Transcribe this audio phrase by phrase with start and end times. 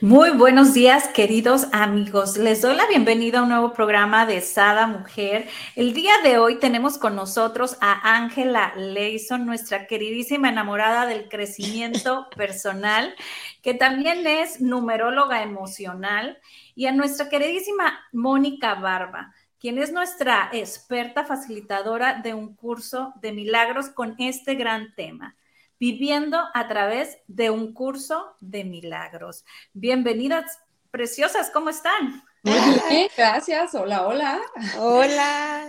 [0.00, 2.36] Muy buenos días, queridos amigos.
[2.36, 5.48] Les doy la bienvenida a un nuevo programa de Sada Mujer.
[5.74, 12.28] El día de hoy tenemos con nosotros a Ángela Leison, nuestra queridísima enamorada del crecimiento
[12.36, 13.12] personal,
[13.60, 16.38] que también es numeróloga emocional,
[16.76, 23.32] y a nuestra queridísima Mónica Barba, quien es nuestra experta facilitadora de un curso de
[23.32, 25.34] milagros con este gran tema
[25.78, 29.44] viviendo a través de un curso de milagros.
[29.72, 30.58] Bienvenidas,
[30.90, 32.24] preciosas, ¿cómo están?
[32.42, 32.54] Muy
[32.88, 33.74] bien, gracias.
[33.74, 34.40] Hola, hola.
[34.78, 35.68] Hola.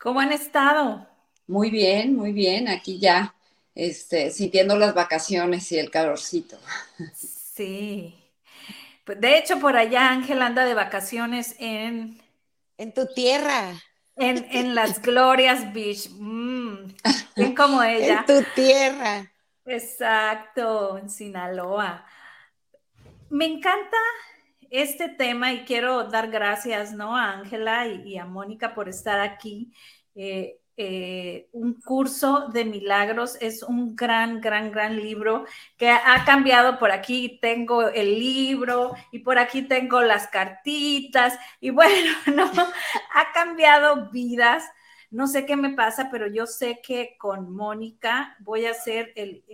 [0.00, 1.08] ¿Cómo han estado?
[1.46, 2.68] Muy bien, muy bien.
[2.68, 3.34] Aquí ya,
[3.74, 6.58] este, sintiendo las vacaciones y el calorcito.
[7.14, 8.14] Sí.
[9.04, 12.20] Pues, de hecho, por allá Ángel anda de vacaciones en...
[12.78, 13.72] En tu tierra.
[14.16, 16.08] En, las Glorias Beach.
[16.10, 16.94] Mm,
[17.36, 18.24] bien como ella.
[18.26, 19.30] En tu tierra.
[19.64, 22.06] Exacto, en Sinaloa.
[23.28, 23.96] Me encanta
[24.70, 27.16] este tema y quiero dar gracias ¿no?
[27.16, 29.72] a Ángela y, a Mónica por estar aquí.
[30.14, 33.38] Eh, eh, un curso de milagros.
[33.40, 35.46] Es un gran, gran, gran libro
[35.76, 36.78] que ha cambiado.
[36.78, 43.32] Por aquí tengo el libro y por aquí tengo las cartitas y bueno, no, ha
[43.32, 44.64] cambiado vidas.
[45.10, 49.44] No sé qué me pasa, pero yo sé que con Mónica voy a hacer el,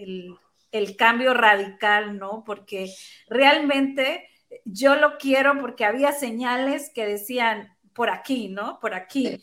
[0.73, 2.43] el cambio radical, ¿no?
[2.45, 2.93] Porque
[3.29, 4.29] realmente
[4.65, 8.79] yo lo quiero porque había señales que decían por aquí, ¿no?
[8.81, 9.43] Por aquí.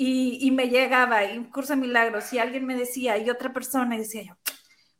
[0.00, 3.96] Y, me llegaba, y un curso de milagros, y alguien me decía, y otra persona,
[3.96, 4.34] y decía yo,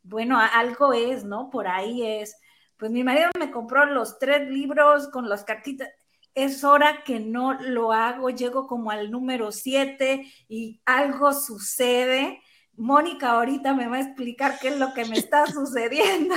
[0.03, 1.49] bueno, algo es, ¿no?
[1.49, 2.35] Por ahí es.
[2.75, 5.89] Pues mi marido me compró los tres libros con las cartitas.
[6.33, 12.41] Es hora que no lo hago, llego como al número siete y algo sucede.
[12.73, 16.35] Mónica ahorita me va a explicar qué es lo que me está sucediendo.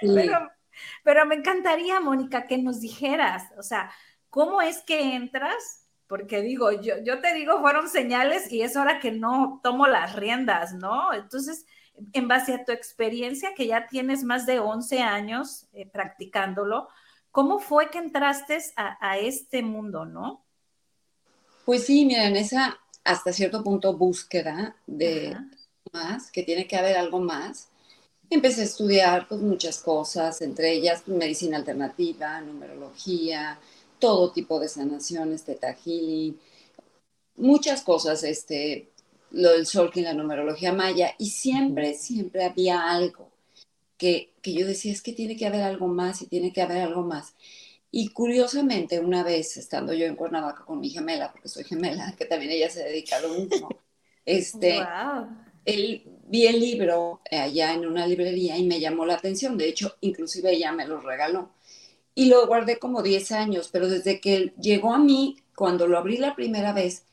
[0.00, 0.50] pero,
[1.04, 3.90] pero me encantaría, Mónica, que nos dijeras, o sea,
[4.30, 9.00] ¿cómo es que entras porque digo, yo, yo te digo, fueron señales y es hora
[9.00, 11.12] que no tomo las riendas, ¿no?
[11.12, 11.66] Entonces,
[12.12, 16.88] en base a tu experiencia, que ya tienes más de 11 años eh, practicándolo,
[17.30, 20.44] ¿cómo fue que entraste a, este mundo, no?
[21.64, 25.36] Pues sí, mira, en esa hasta cierto punto búsqueda de
[25.92, 27.68] más, que tiene que haber algo más.
[28.28, 33.58] Empecé a estudiar pues muchas cosas, entre ellas medicina alternativa, numerología,
[33.98, 36.38] todo tipo de sanaciones, teta healing,
[37.36, 38.90] muchas cosas, este,
[39.30, 43.30] lo del Solkin, la numerología maya, y siempre, siempre había algo
[43.96, 46.78] que, que yo decía, es que tiene que haber algo más y tiene que haber
[46.78, 47.34] algo más.
[47.90, 52.26] Y curiosamente, una vez estando yo en Cuernavaca con mi gemela, porque soy gemela, que
[52.26, 53.68] también ella se dedica a lo mismo,
[54.24, 54.80] este,
[55.64, 59.56] él, vi el libro allá en una librería y me llamó la atención.
[59.56, 61.50] De hecho, inclusive ella me lo regaló
[62.16, 66.16] y lo guardé como 10 años, pero desde que llegó a mí, cuando lo abrí
[66.16, 67.04] la primera vez,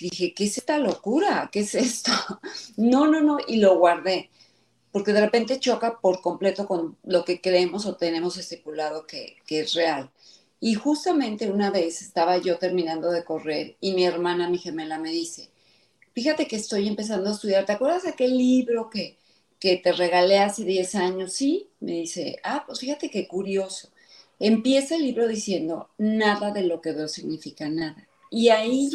[0.00, 1.50] dije, ¿qué es esta locura?
[1.52, 2.12] ¿Qué es esto?
[2.76, 4.30] No, no, no, y lo guardé,
[4.92, 9.60] porque de repente choca por completo con lo que creemos o tenemos estipulado que, que
[9.60, 10.10] es real.
[10.60, 15.10] Y justamente una vez estaba yo terminando de correr y mi hermana, mi gemela, me
[15.10, 15.50] dice,
[16.14, 19.18] fíjate que estoy empezando a estudiar, ¿te acuerdas de aquel libro que,
[19.58, 21.32] que te regalé hace 10 años?
[21.32, 23.90] Sí, me dice, ah, pues fíjate qué curioso.
[24.40, 28.08] Empieza el libro diciendo, nada de lo que veo significa nada.
[28.30, 28.90] Y ahí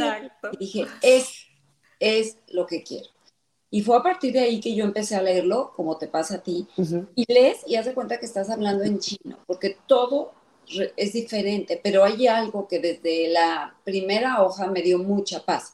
[0.60, 1.48] dije, es,
[2.00, 3.10] es lo que quiero.
[3.70, 6.44] Y fue a partir de ahí que yo empecé a leerlo, como te pasa a
[6.44, 6.68] ti,
[7.16, 10.34] y lees y haz de cuenta que estás hablando en chino, porque todo
[10.96, 15.74] es diferente, pero hay algo que desde la primera hoja me dio mucha paz.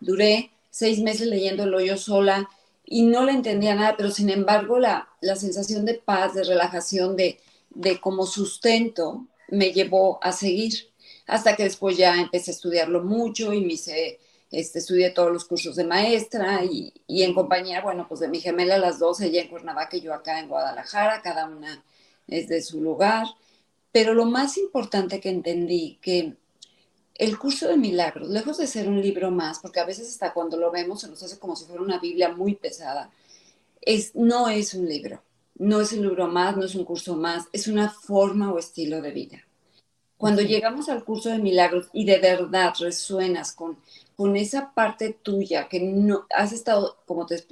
[0.00, 2.50] Duré seis meses leyéndolo yo sola
[2.84, 7.16] y no le entendía nada, pero sin embargo la, la sensación de paz, de relajación,
[7.16, 7.38] de,
[7.76, 10.88] de como sustento me llevó a seguir,
[11.26, 14.18] hasta que después ya empecé a estudiarlo mucho y me hice,
[14.50, 18.78] este, estudié todos los cursos de maestra y, en compañía, bueno, pues de mi gemela
[18.78, 21.84] las dos, ella en Cuernavaca y yo acá en Guadalajara, cada una
[22.28, 23.26] es de su lugar.
[23.92, 26.34] Pero lo más importante que entendí, que
[27.14, 30.56] el curso de milagros, lejos de ser un libro más, porque a veces hasta cuando
[30.56, 33.10] lo vemos se nos hace como si fuera una Biblia muy pesada,
[33.80, 35.22] es, no es un libro
[35.58, 39.00] no es un libro más, no es un curso más, es una forma o estilo
[39.00, 39.46] de vida.
[40.16, 43.78] Cuando llegamos al curso de milagros y de verdad resuenas con,
[44.16, 47.44] con esa parte tuya que no has estado, como te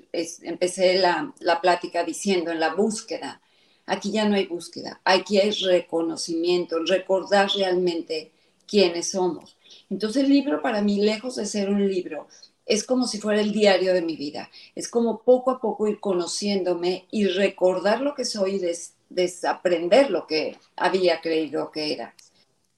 [0.42, 3.42] empecé la, la plática diciendo, en la búsqueda,
[3.84, 8.32] aquí ya no hay búsqueda, aquí hay reconocimiento, recordar realmente
[8.66, 9.56] quiénes somos.
[9.90, 12.28] Entonces el libro para mí, lejos de ser un libro,
[12.66, 14.50] es como si fuera el diario de mi vida.
[14.74, 18.76] Es como poco a poco ir conociéndome y recordar lo que soy y
[19.08, 22.14] desaprender lo que había creído que era.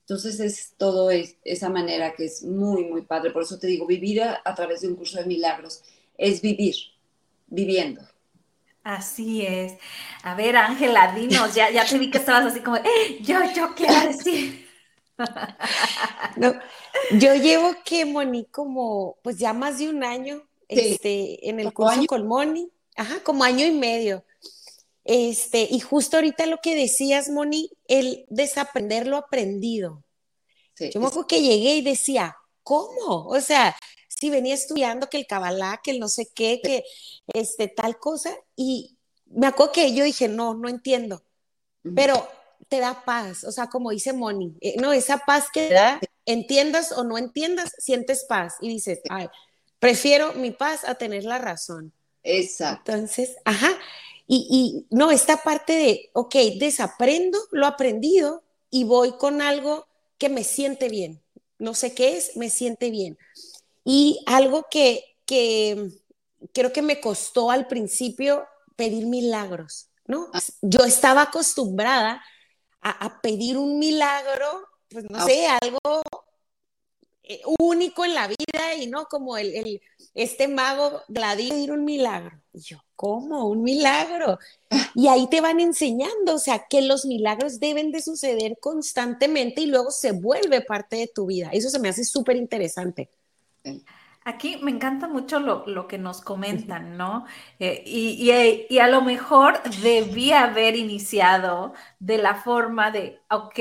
[0.00, 3.30] Entonces es todo esa manera que es muy, muy padre.
[3.30, 5.82] Por eso te digo, vivir a, través de un curso de milagros
[6.16, 6.76] es vivir,
[7.48, 8.02] viviendo.
[8.84, 9.74] Así es.
[10.22, 13.74] A ver, Ángela, dinos, ya, ya te vi que estabas así como, eh, yo, yo
[13.74, 14.65] quiero decir.
[16.36, 16.52] No,
[17.12, 22.04] yo llevo que Moni como, pues ya más de un año, este, en el curso
[22.06, 24.24] con Moni, ajá, como año y medio.
[25.04, 30.02] Este, y justo ahorita lo que decías, Moni, el desaprender lo aprendido.
[30.78, 33.26] yo me acuerdo que llegué y decía, ¿cómo?
[33.28, 33.76] O sea,
[34.08, 36.84] si venía estudiando que el cabalá, que el no sé qué, que
[37.32, 38.96] este, tal cosa, y
[39.26, 41.22] me acuerdo que yo dije, no, no entiendo.
[41.94, 42.28] Pero
[42.68, 46.92] te da paz, o sea, como dice Moni, eh, no, esa paz que da, entiendas
[46.92, 49.28] o no entiendas, sientes paz y dices, ay,
[49.78, 51.92] prefiero mi paz a tener la razón.
[52.22, 52.92] Exacto.
[52.92, 53.70] Entonces, ajá,
[54.26, 54.48] y,
[54.90, 59.86] y no, esta parte de, ok, desaprendo lo aprendido y voy con algo
[60.19, 61.22] que me siente bien.
[61.58, 63.16] No sé qué es, me siente bien.
[63.84, 65.90] Y algo que, que
[66.52, 70.28] creo que me costó al principio pedir milagros, ¿no?
[70.32, 70.40] Ah.
[70.60, 72.22] Yo estaba acostumbrada
[72.90, 75.24] a, pedir un milagro, pues no ah.
[75.24, 76.02] sé, algo
[77.22, 79.80] eh, único en la vida y no como el,
[80.14, 82.40] este mago Gladys pedir un milagro.
[82.52, 83.48] Y yo, ¿cómo?
[83.48, 84.38] Un milagro.
[84.94, 89.66] Y ahí te van enseñando, o sea, que los milagros deben de suceder constantemente y
[89.66, 91.50] luego se vuelve parte de tu vida.
[91.52, 93.10] Eso se me hace súper interesante.
[94.26, 97.26] Aquí me encanta mucho lo, que nos comentan, ¿no?
[97.61, 103.61] Eh, y, a lo mejor debía haber iniciado de la forma de, ok,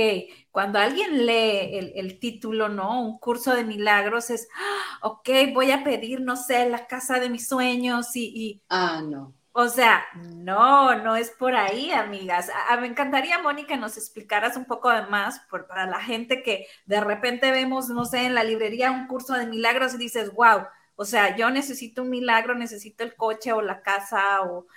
[0.50, 3.00] cuando alguien lee el, título, ¿no?
[3.00, 7.30] Un curso de milagros es, ah, ok, voy a pedir, no sé, la casa de
[7.30, 8.26] mis sueños y...
[8.36, 9.36] y ah, no.
[9.57, 12.50] O sea, no, no es por ahí, amigas.
[12.81, 17.52] me encantaría, Mónica, nos explicaras un poco más por, para la gente que de repente
[17.52, 20.63] vemos, no sé, en la librería un curso de milagros y dices, wow,
[20.98, 24.68] o sea, yo necesito un milagro, necesito el coche o la casa o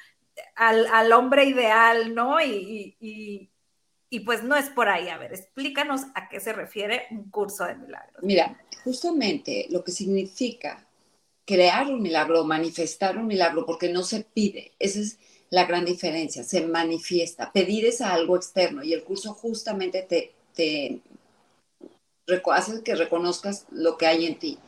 [0.54, 2.40] al, hombre ideal, ¿no?
[2.40, 2.96] Y,
[4.10, 5.08] y, pues no es por ahí.
[5.08, 8.22] A ver, explícanos a qué se refiere un curso de milagros.
[8.22, 10.88] Mira, justamente lo que significa
[11.48, 14.72] crear un milagro, manifestar un milagro, porque no se pide.
[14.78, 15.18] Esa es
[15.48, 17.50] la gran diferencia, se manifiesta.
[17.50, 21.00] Pedir es algo externo y el curso justamente te, te
[22.52, 24.58] hace que reconozcas lo que hay en ti.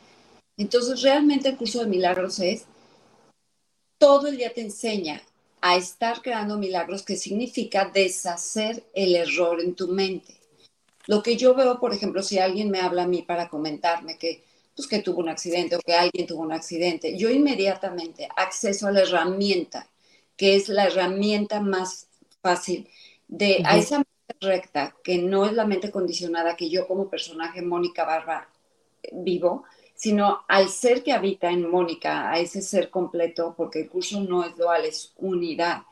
[0.56, 2.64] Entonces, realmente el curso de milagros es,
[3.98, 5.22] todo el día te enseña
[5.60, 10.34] a estar creando milagros, que significa deshacer el error en tu mente.
[11.06, 14.48] Lo que yo veo, por ejemplo, si alguien me habla a mí para comentarme que
[14.80, 18.92] pues, que tuvo un accidente o que alguien tuvo un accidente, yo inmediatamente acceso a
[18.92, 19.86] la herramienta,
[20.36, 22.08] que es la herramienta más
[22.40, 22.88] fácil
[23.28, 24.10] de a esa mente
[24.40, 28.48] recta, que no es la mente condicionada que yo como personaje Mónica Barra
[29.02, 33.90] eh, vivo, sino al ser que habita en Mónica, a ese ser completo, porque el
[33.90, 35.82] curso no es dual, es unidad.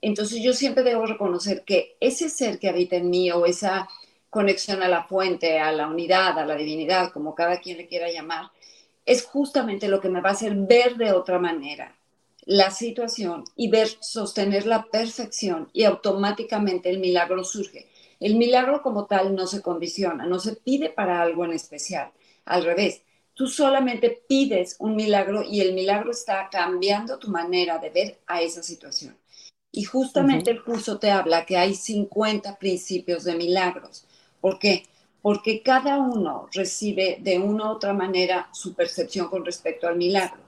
[0.00, 3.88] Entonces yo siempre debo reconocer que ese ser que habita en mí o esa
[4.30, 8.10] conexión a la fuente, a la unidad, a la divinidad, como cada quien le quiera
[8.10, 8.50] llamar,
[9.06, 11.98] es justamente lo que me va a hacer ver de otra manera
[12.48, 17.90] la situación y ver, sostener la perfección y automáticamente el milagro surge.
[18.20, 22.10] El milagro como tal no se condiciona, no se pide para algo en especial.
[22.46, 23.02] Al revés,
[23.34, 28.40] tú solamente pides un milagro y el milagro está cambiando tu manera de ver a
[28.40, 29.14] esa situación.
[29.70, 34.07] Y justamente el curso te habla que hay 50 principios de milagros.
[34.40, 34.84] ¿Por qué?
[35.22, 40.40] Porque cada uno recibe de una u otra manera su percepción con respecto al milagro.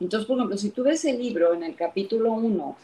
[0.00, 2.76] Entonces, por ejemplo, si tú ves el libro en el capítulo 1,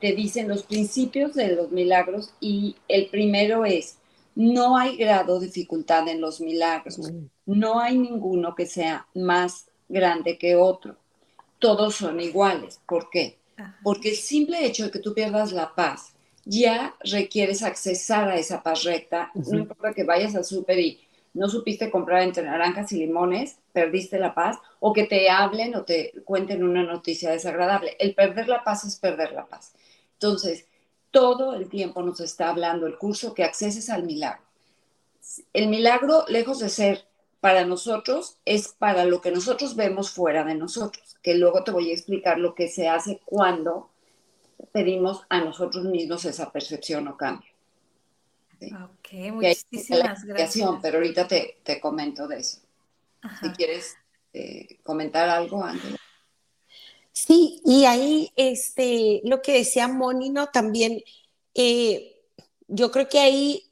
[0.00, 3.98] te dicen los principios de los milagros y el primero es,
[4.34, 7.00] no hay grado de dificultad en los milagros.
[7.46, 10.96] No hay ninguno que sea más grande que otro.
[11.58, 12.80] Todos son iguales.
[12.86, 13.38] ¿Por qué?
[13.82, 16.13] Porque el simple hecho de que tú pierdas la paz
[16.44, 19.30] ya requieres accesar a esa paz recta.
[19.34, 21.00] No importa que vayas al súper y
[21.32, 25.82] no supiste comprar entre naranjas y limones, perdiste la paz, o que te hablen o
[25.82, 27.96] te cuenten una noticia desagradable.
[27.98, 29.74] El perder la paz es perder la paz.
[30.12, 30.66] Entonces,
[31.10, 34.42] todo el tiempo nos está hablando el curso que acceses al milagro.
[35.52, 37.04] El milagro, lejos de ser
[37.40, 41.90] para nosotros, es para lo que nosotros vemos fuera de nosotros, que luego te voy
[41.90, 43.90] a explicar lo que se hace cuando
[44.74, 47.48] pedimos a nosotros mismos esa percepción o cambio.
[48.60, 50.68] Ok, muchísimas gracias.
[50.82, 52.58] Pero ahorita te, te comento de eso.
[53.40, 53.94] Si quieres
[54.32, 55.96] eh, comentar algo, Ángela.
[57.12, 61.04] Sí, y ahí este, lo que decía Monino también,
[61.54, 62.20] eh,
[62.66, 63.70] yo creo que ahí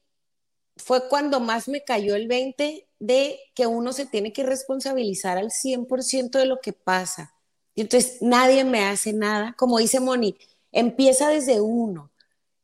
[0.76, 5.50] fue cuando más me cayó el 20 de que uno se tiene que responsabilizar al
[5.50, 7.35] 100% de lo que pasa.
[7.75, 9.54] Y entonces nadie me hace nada.
[9.59, 10.37] Como dice Moni,
[10.73, 12.11] empieza desde uno.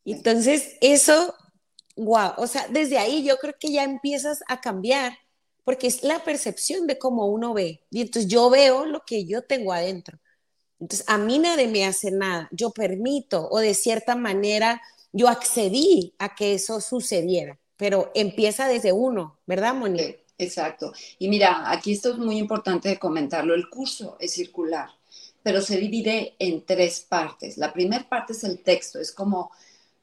[0.05, 1.35] Entonces eso,
[1.97, 5.19] wow, o sea, desde ahí yo creo que ya empiezas a cambiar,
[5.65, 7.85] porque es la percepción de cómo uno ve.
[7.91, 10.19] Y entonces yo veo lo que yo tengo adentro.
[10.81, 14.81] Entonces, a mí nadie me hace nada, yo permito o de cierta manera
[15.13, 20.01] yo accedí a que eso sucediera, pero empieza desde uno, ¿verdad, Moni?
[20.39, 20.93] Exacto.
[21.19, 24.89] Y mira, aquí esto es muy importante de comentarlo, el curso es circular,
[25.43, 27.59] pero se divide en tres partes.
[27.59, 29.51] La primera parte es el texto, es como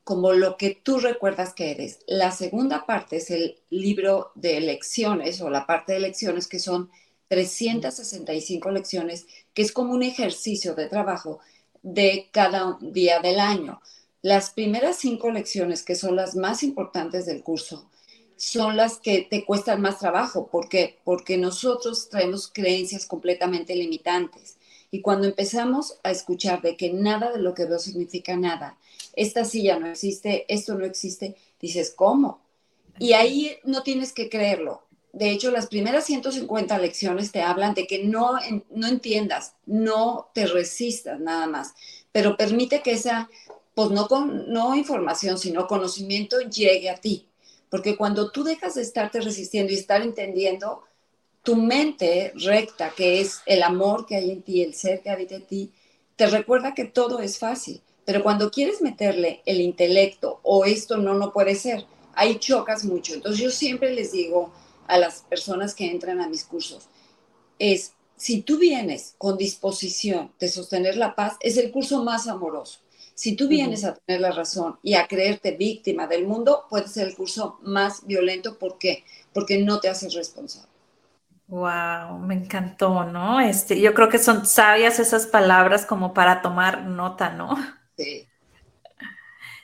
[0.06, 2.00] como lo que tú recuerdas que eres.
[2.06, 6.92] La segunda parte es el libro de lecciones o la parte de lecciones que son
[7.28, 9.26] 365 lecciones,
[9.56, 11.40] que es como un ejercicio de trabajo
[11.82, 13.82] de cada día del año.
[14.22, 17.90] Las primeras cinco lecciones, que son las más importantes del curso,
[18.38, 20.48] son las que te cuestan más trabajo.
[20.52, 21.00] ¿Por qué?
[21.04, 24.58] Porque nosotros traemos creencias completamente limitantes.
[24.96, 28.78] Y cuando empezamos a escuchar de que nada de lo que veo significa nada,
[29.14, 32.40] esta silla no existe, esto no existe, dices, ¿cómo?
[32.98, 37.88] Y ahí no tienes que creerlo, de hecho, las primeras 150 lecciones te hablan de
[37.88, 38.38] que no,
[38.70, 41.74] no entiendas, no te resistas nada más,
[42.14, 43.30] pero permite que esa,
[43.74, 47.28] pues no, con, no información, sino conocimiento llegue a ti.
[47.70, 50.84] Porque cuando tú dejas de estarte resistiendo y estar entendiendo,
[51.46, 55.36] tu mente recta, que es el amor que hay en ti, el ser que habita
[55.36, 55.72] en ti,
[56.18, 57.82] te recuerda que todo es fácil.
[58.04, 61.86] Pero cuando quieres meterle el intelecto o esto no, no puede ser,
[62.16, 63.14] ahí chocas mucho.
[63.14, 64.52] Entonces yo siempre les digo,
[64.88, 66.88] a las personas que entran a mis cursos
[67.58, 72.80] es, si tú vienes con disposición de sostener la paz, es el curso más amoroso.
[73.14, 77.08] Si tú vienes a tener la razón y a creerte víctima del mundo, puede ser
[77.08, 78.58] el curso más violento.
[78.58, 79.04] ¿Por qué?
[79.34, 80.75] Porque no te haces responsable.
[81.48, 83.40] Wow, me encantó, ¿no?
[83.40, 87.56] Este, yo creo que son sabias esas palabras como para tomar nota, ¿no?
[87.98, 88.28] Sí.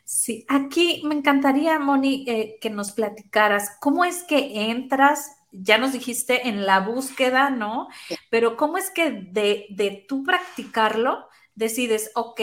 [0.04, 5.94] Sí, aquí me encantaría, Moni, eh, que nos platicaras cómo es que entras, ya nos
[5.94, 7.88] dijiste en la búsqueda, ¿no?
[8.30, 12.42] Pero cómo es que de, de tú practicarlo decides, ok,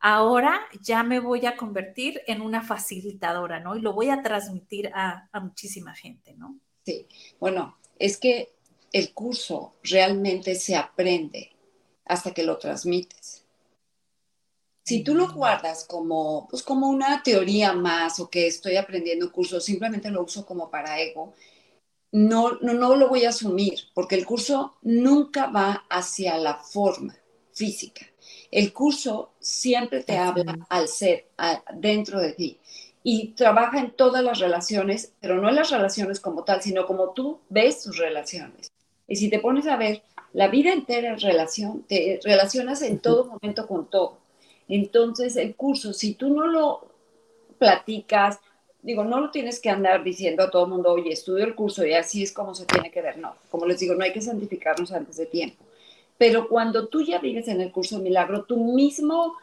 [0.00, 3.76] ahora ya me voy a convertir en una facilitadora, ¿no?
[3.76, 6.58] Y lo voy a transmitir a, a muchísima gente, ¿no?
[6.84, 7.06] Sí,
[7.38, 8.48] bueno, es que
[8.92, 11.52] el curso realmente se aprende
[12.04, 13.44] hasta que lo transmites.
[14.84, 19.60] Si tú lo guardas como, pues como una teoría más o que estoy aprendiendo curso,
[19.60, 21.34] simplemente lo uso como para ego,
[22.12, 27.14] no, no, no lo voy a asumir, porque el curso nunca va hacia la forma
[27.52, 28.04] física.
[28.50, 31.28] El curso siempre te habla al ser,
[31.74, 32.58] dentro de ti,
[33.04, 37.12] y trabaja en todas las relaciones, pero no en las relaciones como tal, sino como
[37.12, 38.72] tú ves tus relaciones.
[39.10, 40.02] Y si te pones a ver,
[40.32, 44.18] la vida entera es relación, te relacionas en todo momento con todo.
[44.68, 46.86] Entonces, el curso, si tú no lo
[47.58, 48.38] platicas,
[48.82, 51.84] digo, no lo tienes que andar diciendo a todo el mundo, oye, estudio el curso
[51.84, 53.34] y así es como se tiene que ver, no.
[53.50, 55.64] Como les digo, no hay que santificarnos antes de tiempo.
[56.16, 59.34] Pero cuando tú ya vives en el curso de milagro, tu mismo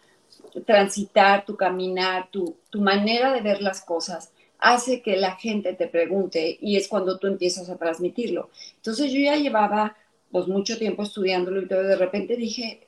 [0.66, 5.88] transitar, tu caminar, tu, tu manera de ver las cosas, hace que la gente te
[5.88, 8.50] pregunte y es cuando tú empiezas a transmitirlo.
[8.78, 9.96] Entonces yo ya llevaba
[10.32, 12.88] pues mucho tiempo estudiándolo y todo, de repente dije,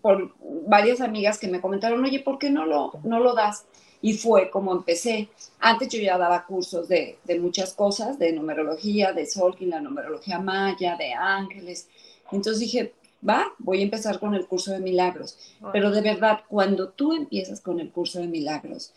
[0.00, 0.34] por
[0.66, 3.66] varias amigas que me comentaron, oye, ¿por qué no lo, no lo das?
[4.02, 5.28] Y fue como empecé.
[5.58, 10.38] Antes yo ya daba cursos de, de muchas cosas, de numerología, de Solkin, la numerología
[10.38, 11.88] maya, de ángeles.
[12.32, 12.94] Entonces dije,
[13.26, 15.38] va, voy a empezar con el curso de milagros.
[15.72, 18.92] Pero de verdad, cuando tú empiezas con el curso de milagros,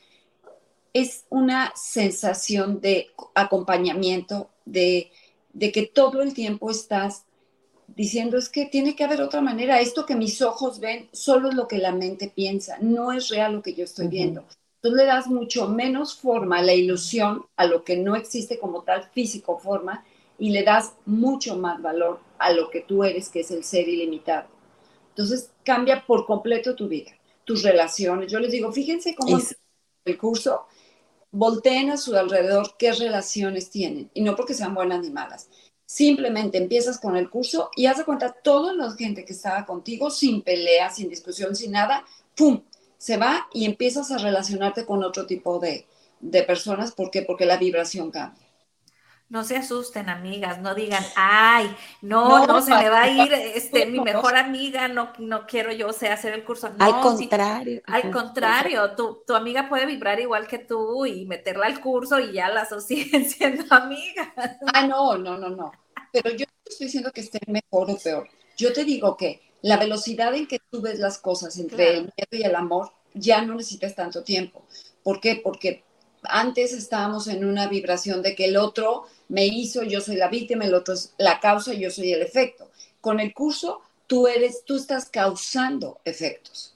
[0.94, 5.12] es una sensación de acompañamiento, de,
[5.54, 7.26] de que todo el tiempo estás
[7.88, 11.56] diciendo es que tiene que haber otra manera, esto que mis ojos ven solo es
[11.56, 14.46] lo que la mente piensa, no es real lo que yo estoy viendo.
[14.76, 18.84] Entonces le das mucho menos forma a la ilusión, a lo que no existe como
[18.84, 20.04] tal físico forma,
[20.38, 23.88] y le das mucho más valor a lo que tú eres, que es el ser
[23.88, 24.48] ilimitado.
[25.10, 27.12] Entonces cambia por completo tu vida,
[27.46, 28.32] tus relaciones.
[28.32, 29.40] Yo les digo, fíjense cómo
[30.06, 30.66] el curso,
[31.34, 34.10] volteen a su alrededor qué relaciones tienen.
[34.14, 35.50] Y no porque sean buenas ni malas.
[35.86, 40.10] Simplemente empiezas con el curso y haz de cuenta toda la gente que estaba contigo
[40.10, 42.62] sin pelea, sin discusión, sin nada, ¡pum!
[42.98, 45.86] Se va y empiezas a relacionarte con otro tipo de,
[46.22, 46.94] de personas.
[46.94, 47.24] ¿Por qué?
[47.24, 48.43] Porque la vibración cambia.
[49.34, 53.88] No se asusten, amigas, no digan, ay, no, no, se me va a ir este,
[53.88, 56.70] mi mejor amiga, no, no quiero yo o sea, hacer el curso.
[56.78, 57.82] al contrario.
[57.88, 62.34] al contrario, tu, tu, amiga puede vibrar igual que tú y meterla al curso y
[62.34, 64.28] ya las siguen siendo amigas.
[64.72, 65.72] Ah, no, no, no, no.
[66.12, 68.30] Pero yo no estoy diciendo que esté mejor o peor.
[68.56, 72.30] Yo te digo que la velocidad en que tú ves las cosas entre el miedo
[72.34, 74.68] y el amor ya no necesitas tanto tiempo.
[75.02, 75.42] ¿Por qué?
[75.44, 75.84] Porque
[76.24, 80.64] antes estábamos en una vibración de que el otro me hizo, yo soy la víctima,
[80.66, 82.70] el otro es la causa, yo soy el efecto.
[83.02, 86.76] Con el curso, tú eres, tú estás causando efectos.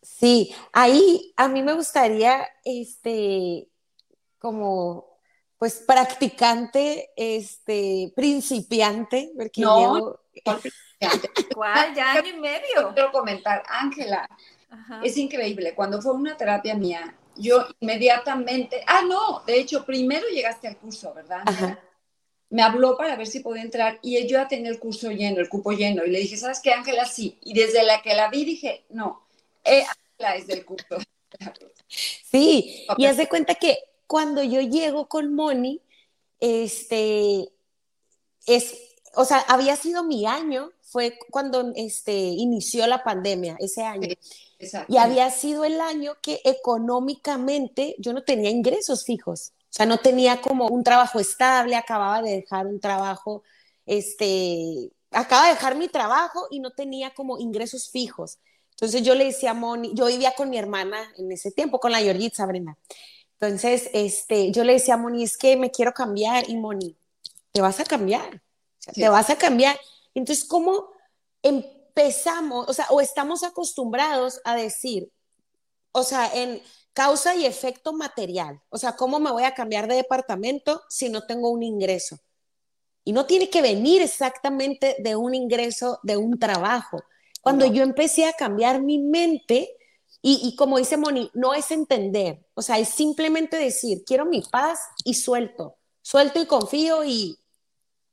[0.00, 3.66] Sí, ahí a mí me gustaría, este,
[4.38, 5.18] como,
[5.58, 10.20] pues practicante, este, principiante, porque no,
[11.54, 11.94] ¿Cuál?
[11.96, 12.94] Ya año y medio.
[12.94, 14.28] Quiero comentar, Ángela,
[15.02, 15.74] es increíble.
[15.74, 21.12] Cuando fue una terapia mía, yo inmediatamente, ah, no, de hecho, primero llegaste al curso,
[21.14, 21.44] ¿verdad?
[22.50, 25.48] Me habló para ver si podía entrar y yo ya tenía el curso lleno, el
[25.48, 27.04] cupo lleno, y le dije, ¿sabes qué, Ángela?
[27.04, 27.38] Sí.
[27.42, 29.26] Y desde la que la vi dije, no,
[29.64, 30.98] eh, Ángela es del curso.
[31.86, 35.80] Sí, y haz de cuenta que cuando yo llego con Moni,
[36.40, 37.48] este,
[38.46, 44.08] es, o sea, había sido mi año, fue cuando este, inició la pandemia, ese año.
[44.88, 49.52] Y había sido el año que económicamente yo no tenía ingresos fijos.
[49.58, 53.42] O sea, no tenía como un trabajo estable, acababa de dejar un trabajo,
[53.86, 58.38] este, acaba de dejar mi trabajo y no tenía como ingresos fijos.
[58.70, 61.92] Entonces yo le decía a Moni, yo vivía con mi hermana en ese tiempo, con
[61.92, 62.76] la Georgitza Brenda.
[63.40, 66.96] Entonces, este, yo le decía a Moni, es que me quiero cambiar y Moni,
[67.52, 68.42] te vas a cambiar,
[68.92, 69.78] te vas a cambiar.
[70.14, 70.90] Entonces, ¿cómo
[71.42, 75.10] empezamos, o sea, o estamos acostumbrados a decir,
[75.92, 76.60] o sea, en
[76.92, 81.26] causa y efecto material, o sea, ¿cómo me voy a cambiar de departamento si no
[81.26, 82.18] tengo un ingreso?
[83.04, 87.02] Y no tiene que venir exactamente de un ingreso, de un trabajo.
[87.42, 89.76] Cuando yo empecé a cambiar mi mente,
[90.22, 94.40] y, y, como dice Moni, no es entender, o sea, es simplemente decir, quiero mi
[94.40, 97.38] paz y suelto, suelto y confío y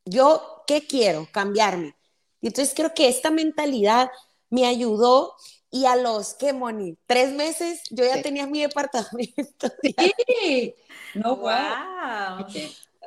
[0.06, 1.28] yo, ¿qué quiero?
[1.32, 1.96] Cambiarme.
[2.42, 4.10] Y entonces creo que esta mentalidad
[4.50, 5.36] me ayudó
[5.70, 6.98] y a los, ¿qué, Moni?
[7.06, 9.72] Tres meses yo ya tenía mi departamento.
[10.44, 10.76] Sí,
[11.16, 12.46] no, wow.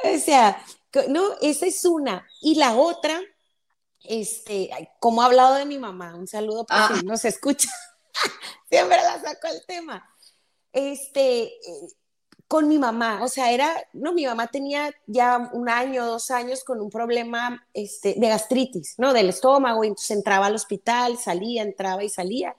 [0.03, 0.65] O sea,
[1.09, 2.27] no, esa es una.
[2.41, 3.21] Y la otra,
[4.03, 6.97] este, como ha hablado de mi mamá, un saludo para ah.
[6.97, 7.69] si no se escucha,
[8.71, 10.09] siempre la saco el tema.
[10.73, 11.89] Este, eh,
[12.49, 16.63] con mi mamá, o sea, era, no, mi mamá tenía ya un año, dos años
[16.63, 19.13] con un problema este, de gastritis, ¿no?
[19.13, 22.55] Del estómago, y entonces entraba al hospital, salía, entraba y salía.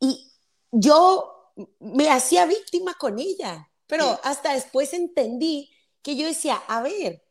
[0.00, 0.30] Y
[0.72, 5.70] yo me hacía víctima con ella, pero hasta después entendí
[6.02, 7.22] que yo decía, a ver,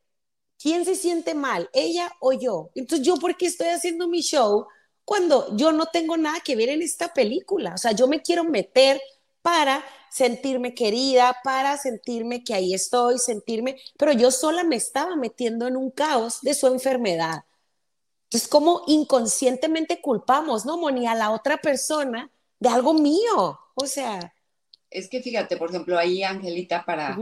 [0.62, 2.70] ¿quién se siente mal, ella o yo?
[2.76, 4.68] Entonces, ¿yo por qué estoy haciendo mi show
[5.04, 7.74] cuando yo no tengo nada que ver en esta película?
[7.74, 9.02] O sea, yo me quiero meter
[9.44, 15.68] para sentirme querida, para sentirme que ahí estoy, sentirme, pero yo sola me estaba metiendo
[15.68, 17.44] en un caos de su enfermedad.
[18.32, 21.06] Es como inconscientemente culpamos, ¿no, Moni?
[21.06, 23.60] A la otra persona de algo mío.
[23.76, 24.34] O sea.
[24.90, 27.18] Es que fíjate, por ejemplo, ahí, Angelita, para,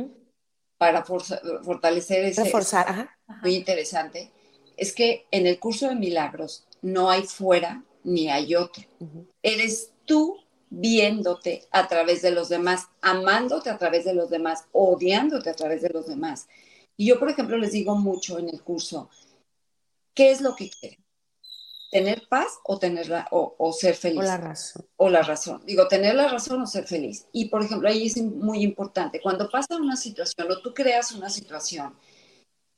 [0.78, 2.44] para fortalecer ese.
[2.44, 4.32] Reforzar, ajá, Muy interesante.
[4.78, 8.84] Es que en el curso de milagros no hay fuera ni hay otro.
[9.42, 10.38] Eres tú
[10.72, 15.82] viéndote a través de los demás, amándote a través de los demás, odiándote a través
[15.82, 16.48] de los demás.
[16.98, 19.10] Y yo, por ejemplo, les digo mucho en el curso,
[20.16, 21.04] ¿qué es lo que quieren?
[21.92, 24.20] ¿Tener paz o, tener o, ser feliz?
[24.20, 24.86] O la razón.
[24.96, 25.62] O la razón.
[25.66, 27.28] Digo, tener la razón o ser feliz.
[27.34, 29.20] Y, por ejemplo, ahí es muy importante.
[29.22, 31.98] Cuando pasa una situación o tú creas una situación,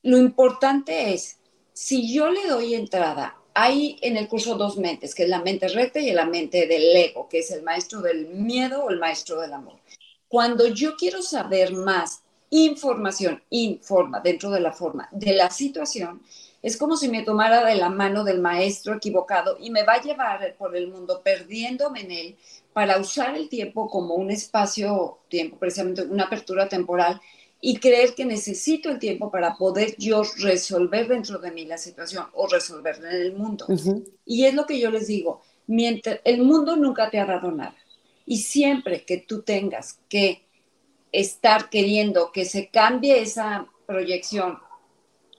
[0.02, 1.38] lo importante es,
[1.74, 5.68] si yo le doy entrada hay en el curso dos mentes, que es la mente
[5.68, 9.40] recta y la mente del ego, que es el maestro del miedo o el maestro
[9.40, 9.80] del amor.
[10.28, 16.22] Cuando yo quiero saber más información, informa dentro de la forma de la situación,
[16.62, 20.02] es como si me tomara de la mano del maestro equivocado y me va a
[20.02, 22.38] llevar por el mundo perdiéndome en él
[22.72, 27.20] para usar el tiempo como un espacio, tiempo, precisamente una apertura temporal
[27.66, 32.26] y creer que necesito el tiempo para poder yo resolver dentro de mí la situación
[32.34, 33.66] o resolverla en el mundo.
[34.26, 37.78] Y es lo que yo les digo, mientras el mundo nunca te ha dado nada.
[38.26, 40.42] Y siempre que tú tengas que
[41.14, 44.60] estar queriendo que se cambie esa proyección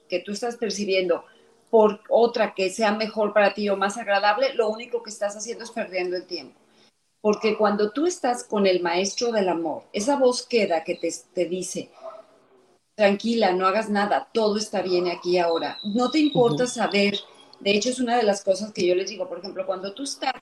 [0.09, 1.25] que tú estás percibiendo
[1.69, 5.63] por otra que sea mejor para ti o más agradable, lo único que estás haciendo
[5.63, 6.59] es perdiendo el tiempo.
[7.21, 11.45] Porque cuando tú estás con el maestro del amor, esa voz queda que te, te
[11.45, 11.91] dice,
[12.95, 15.77] tranquila, no hagas nada, todo está bien aquí ahora.
[15.83, 17.19] No te importa saber,
[17.59, 20.03] de hecho es una de las cosas que yo les digo, por ejemplo, cuando tú
[20.03, 20.33] estás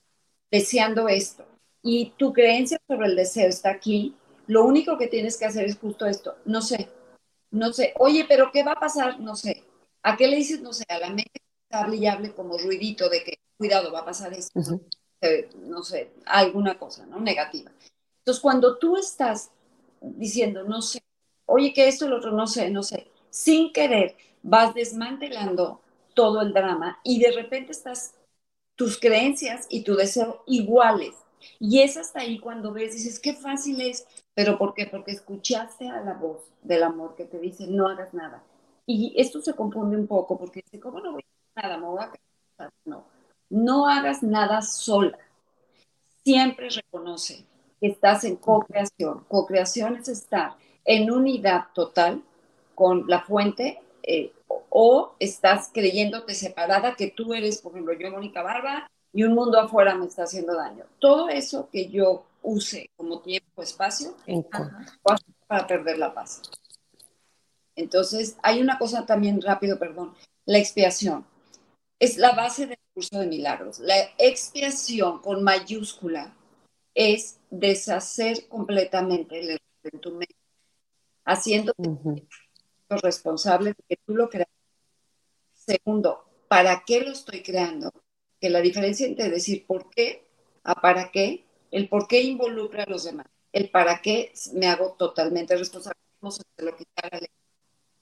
[0.51, 1.45] deseando esto
[1.81, 4.15] y tu creencia sobre el deseo está aquí,
[4.47, 6.89] lo único que tienes que hacer es justo esto, no sé,
[7.51, 9.19] no sé, oye, pero ¿qué va a pasar?
[9.19, 9.63] No sé.
[10.01, 10.61] ¿A qué le dices?
[10.61, 14.05] No sé, a la mente hable y hable como ruidito de que, cuidado, va a
[14.05, 14.59] pasar esto,
[15.61, 17.19] no sé, alguna cosa, ¿no?
[17.19, 17.71] Negativa.
[18.19, 19.51] Entonces, cuando tú estás
[20.01, 21.01] diciendo, no sé,
[21.45, 25.81] oye, que esto, el otro, no sé, no sé, sin querer vas desmantelando
[26.13, 28.13] todo el drama y de repente estás
[28.75, 31.15] tus creencias y tu deseo iguales.
[31.59, 34.85] Y es hasta ahí cuando ves, dices, qué fácil es, pero ¿por qué?
[34.87, 38.43] Porque escuchaste a la voz del amor que te dice, no hagas nada.
[38.85, 41.77] Y esto se confunde un poco porque dice, ¿cómo no voy a hacer nada?
[41.77, 43.05] Me voy a No,
[43.49, 45.17] no hagas nada sola.
[46.23, 47.45] Siempre reconoce
[47.79, 49.25] que estás en co-creación.
[49.27, 52.21] Co-creación es estar en unidad total
[52.75, 58.41] con la fuente eh, o estás creyéndote separada que tú eres, por ejemplo, yo, Mónica
[58.41, 60.85] Barba, y un mundo afuera me está haciendo daño.
[60.99, 64.15] Todo eso que yo use como tiempo, espacio,
[65.47, 66.41] para perder la paz.
[67.75, 70.13] Entonces, hay una cosa también rápido, perdón,
[70.45, 71.25] la expiación.
[71.99, 73.79] Es la base del curso de milagros.
[73.79, 76.33] La expiación con mayúscula
[76.93, 80.42] es deshacer completamente el error en tu mente
[81.25, 81.73] haciendo
[82.89, 84.49] responsable de que tú lo creas.
[85.53, 87.91] Segundo, ¿para qué lo estoy creando?
[88.39, 90.27] Que la diferencia entre decir por qué
[90.63, 94.93] a para qué, el por qué involucra a los demás, el para qué me hago
[94.93, 95.99] totalmente responsable.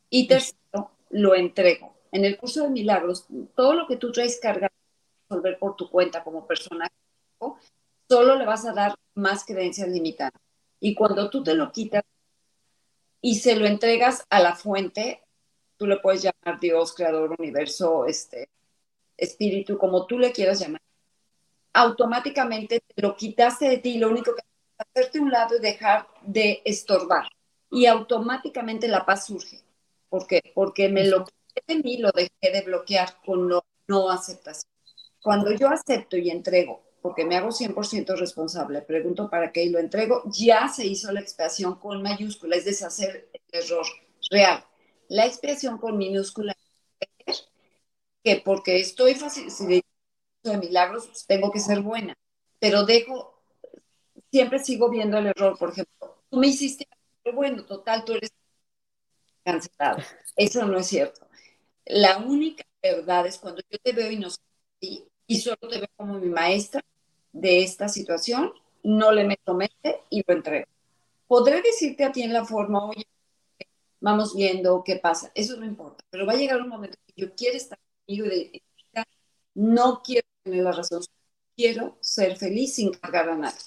[0.10, 1.96] Y tercero, lo entrego.
[2.12, 4.74] En el curso de milagros, todo lo que tú traes cargado
[5.30, 6.92] resolver por tu cuenta como persona,
[8.08, 10.40] solo le vas a dar más creencias limitadas.
[10.80, 12.04] Y cuando tú te lo quitas
[13.22, 15.22] y se lo entregas a la fuente,
[15.78, 18.50] tú le puedes llamar Dios, creador, universo, este,
[19.18, 20.82] espíritu, como tú le quieras llamar,
[21.74, 26.08] automáticamente te lo quitaste de ti, lo único que es hacerte un lado y dejar
[26.24, 27.30] de estorbar.
[27.70, 29.62] Y automáticamente la paz surge.
[30.10, 30.42] ¿Por qué?
[30.54, 31.26] Porque me lo
[31.68, 34.72] de mí, lo dejé de bloquear con no, no aceptación.
[35.22, 39.80] Cuando yo acepto y entrego porque me hago 100% responsable, pregunto para qué y lo
[39.80, 43.86] entrego, ya se hizo la expiación con mayúscula, es deshacer el error
[44.30, 44.64] real.
[45.10, 46.56] La expiación con minúscula
[47.26, 47.48] es
[48.24, 49.48] que porque estoy fácil,
[50.44, 52.16] de milagros, pues tengo que ser buena,
[52.60, 53.44] pero dejo,
[54.32, 56.88] siempre sigo viendo el error, por ejemplo, tú me hiciste,
[57.34, 58.32] bueno, total, tú eres
[59.44, 60.00] cancelado.
[60.36, 61.28] Eso no es cierto.
[61.86, 64.46] La única verdad es cuando yo te veo inocente
[65.28, 66.84] y solo te veo como mi maestra,
[67.34, 70.68] de esta situación, no le meto mente y lo entrego.
[71.28, 73.08] Podré decirte a ti en la forma, oye,
[74.00, 77.36] vamos viendo qué pasa, eso no importa, pero va a llegar un momento que yo
[77.36, 78.64] quiero estar conmigo y de,
[79.54, 81.04] no quiero tener la razón,
[81.56, 83.60] quiero ser feliz sin cargar a nadie.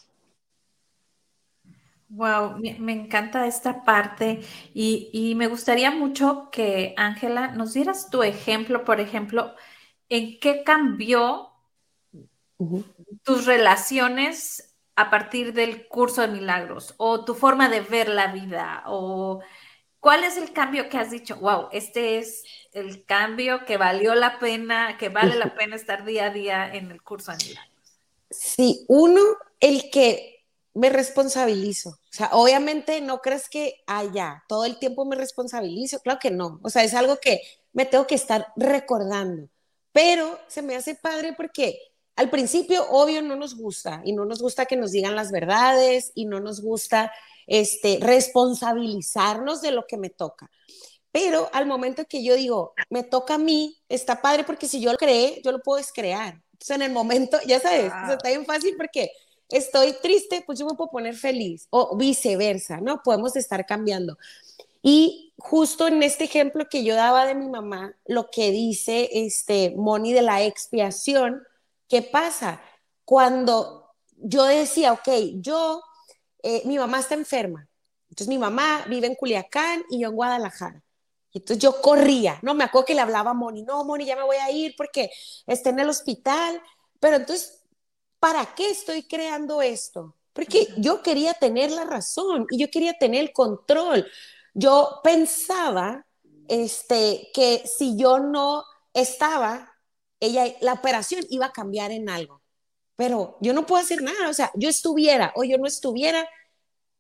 [2.09, 4.40] Wow, me, encanta esta parte
[4.72, 9.55] y, y me gustaría mucho que, Ángela, nos dieras tu ejemplo, por ejemplo,
[10.09, 11.54] en qué cambió
[13.23, 18.85] tus relaciones a partir del curso de milagros o tu forma de ver la vida
[18.87, 19.40] o
[19.99, 24.38] cuál es el cambio que has dicho, wow, este es el cambio que valió la
[24.38, 27.99] pena, que vale la pena estar día a día en el curso de milagros.
[28.31, 29.23] Sí, uno,
[29.61, 31.90] el que me responsabilizo.
[31.90, 36.61] O sea, obviamente no crees que allá todo el tiempo me responsabilizo, claro que no.
[36.62, 37.40] O sea, es algo que
[37.73, 39.49] me tengo que estar recordando.
[39.93, 41.79] Pero se me hace padre porque
[42.16, 46.12] al principio, obvio, no nos gusta y no nos gusta que nos digan las verdades
[46.14, 47.12] y no nos gusta
[47.46, 50.50] este, responsabilizarnos de lo que me toca.
[51.11, 54.92] Pero al momento que yo digo, me toca a mí, está padre porque si yo
[54.92, 56.40] lo creé, yo lo puedo descrear.
[56.53, 59.11] Entonces en el momento, ya sabes, está bien fácil porque
[59.48, 63.03] estoy triste, pues yo me puedo poner feliz o viceversa, ¿no?
[63.03, 64.18] Podemos estar cambiando.
[64.83, 69.72] Y justo en este ejemplo que yo daba de mi mamá, lo que dice este
[69.77, 71.42] Moni de la expiación,
[71.88, 72.61] ¿Qué pasa?
[73.05, 75.83] Cuando yo decía, ok, yo,
[76.42, 77.68] eh, mi mamá está enferma,
[78.09, 80.83] entonces mi mamá vive en Culiacán y yo en Guadalajara.
[81.33, 84.16] Y entonces yo corría, no me acuerdo que le hablaba a Moni, no, Moni, ya
[84.16, 85.11] me voy a ir porque
[85.47, 86.62] está en el hospital.
[87.01, 87.64] Pero entonces,
[88.20, 90.14] ¿para qué estoy creando esto?
[90.35, 94.07] porque yo quería tener la razón y yo quería tener el control.
[94.53, 96.05] Yo pensaba
[96.49, 99.73] este, que si yo no estaba,
[100.25, 102.43] ella, la operación iba a cambiar en algo,
[102.97, 106.29] pero yo no puedo hacer nada, o sea, yo estuviera o yo no estuviera,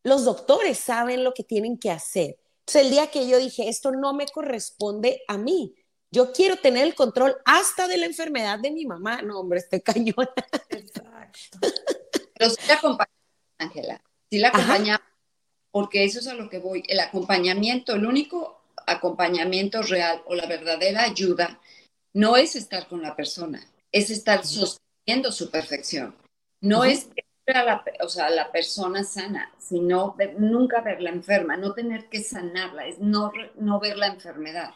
[0.02, 2.38] los doctores saben lo que tienen que hacer.
[2.60, 5.74] Entonces, el día que yo dije, esto no me corresponde a mí,
[6.14, 9.20] yo quiero tener el control hasta de la enfermedad de mi mamá.
[9.22, 10.30] No, hombre, estoy cañona.
[10.70, 11.58] Exacto.
[12.34, 13.18] Pero sí la acompañamos,
[13.58, 14.04] Ángela.
[14.30, 15.06] Sí la acompañamos,
[15.72, 16.84] porque eso es a lo que voy.
[16.86, 21.60] El acompañamiento, el único acompañamiento real o la verdadera ayuda
[22.14, 26.16] no es estar con la persona, es estar sosteniendo su perfección.
[26.60, 27.08] No es
[27.46, 32.22] ver a la, o sea, la persona sana, sino nunca verla enferma, no tener que
[32.22, 34.70] sanarla, es no, no ver la enfermedad.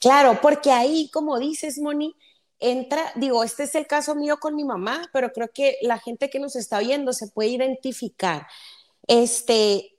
[0.00, 2.16] Claro, porque ahí, como dices, Moni,
[2.58, 6.30] entra, digo, este es el caso mío con mi mamá, pero creo que la gente
[6.30, 8.46] que nos está oyendo se puede identificar.
[9.06, 9.96] Este,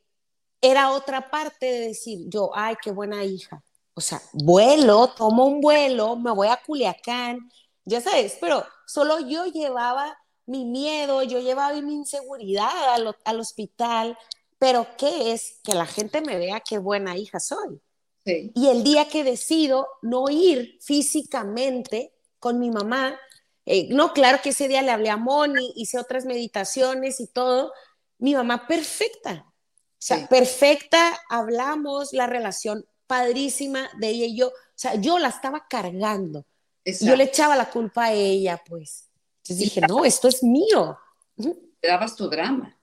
[0.61, 3.63] era otra parte de decir yo, ay, qué buena hija.
[3.99, 7.51] O sea, vuelo, tomo un vuelo, me voy a Culiacán,
[7.83, 14.17] ya sabes, pero solo yo llevaba mi miedo, yo llevaba mi inseguridad al, al hospital,
[14.57, 15.59] pero ¿qué es?
[15.65, 17.81] Que la gente me vea qué buena hija soy.
[18.23, 23.19] Y el día que decido no ir físicamente con mi mamá,
[23.65, 27.73] eh, no, claro que ese día le hablé a Moni, hice otras meditaciones y todo,
[28.17, 34.53] mi mamá perfecta, o sea, perfecta, hablamos, la relación padrísima de ella y yo, o
[34.75, 36.45] sea, yo la estaba cargando,
[36.85, 39.09] yo le echaba la culpa a ella, pues.
[39.37, 40.95] Entonces dije, no, esto es mío.
[41.35, 42.77] Te dabas tu drama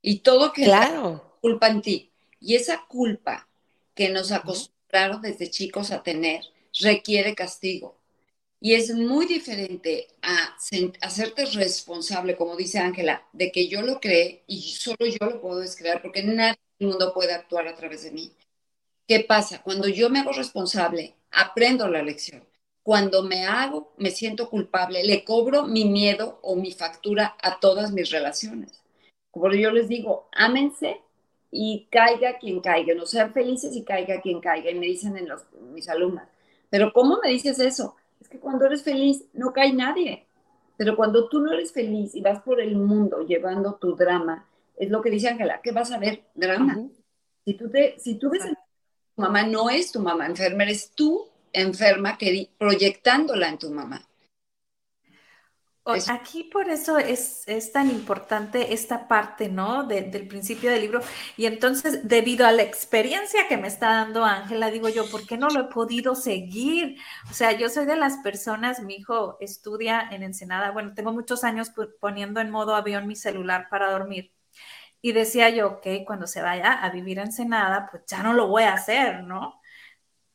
[0.00, 1.36] y todo que claro.
[1.42, 2.10] culpa en ti.
[2.40, 3.46] Y esa culpa
[3.94, 6.42] que nos acostumbramos desde chicos a tener
[6.80, 7.98] requiere castigo.
[8.58, 10.56] Y es muy diferente a
[11.02, 15.58] hacerte responsable, como dice Ángela, de que yo lo cree y solo yo lo puedo
[15.58, 18.32] descrear porque nadie en el mundo puede actuar a través de mí.
[19.06, 19.62] ¿Qué pasa?
[19.62, 22.42] Cuando yo me hago responsable, aprendo la lección.
[22.82, 27.92] Cuando me hago, me siento culpable, le cobro mi miedo o mi factura a todas
[27.92, 28.82] mis relaciones.
[29.30, 31.00] Como yo les digo, ámense
[31.52, 34.70] y caiga quien caiga, no sean felices y caiga quien caiga.
[34.70, 35.42] Y me dicen en los,
[35.72, 36.28] mis alumnas,
[36.68, 37.96] pero ¿cómo me dices eso?
[38.20, 40.26] Es que cuando eres feliz no cae nadie.
[40.76, 44.90] Pero cuando tú no eres feliz y vas por el mundo llevando tu drama, es
[44.90, 46.24] lo que dice Ángela, ¿qué vas a ver?
[46.34, 46.88] Drama.
[47.44, 48.54] Si tú, te, si tú ves tu
[49.16, 54.06] mamá, no es tu mamá enferma, eres tú enferma que, proyectándola en tu mamá.
[56.08, 59.84] Aquí por eso es, tan importante esta parte, ¿no?
[59.84, 61.00] del principio del libro.
[61.36, 65.38] Y entonces, debido a la experiencia que me está dando Ángela, digo yo, ¿por qué
[65.38, 66.98] no lo he podido seguir?
[67.30, 71.44] O sea, yo soy de las personas, mi hijo estudia en Ensenada, bueno, tengo muchos
[71.44, 74.32] años poniendo en modo avión mi celular para dormir.
[75.06, 78.48] Y decía yo, ok, cuando se vaya a vivir a Ensenada, pues ya no lo
[78.48, 79.62] voy a hacer, ¿no?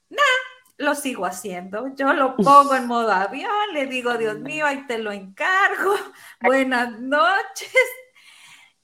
[0.07, 0.37] Nada,
[0.77, 1.93] lo sigo haciendo.
[1.93, 5.93] Yo lo pongo en modo avión, le digo, Dios mío, ahí te lo encargo.
[6.39, 7.75] Buenas noches.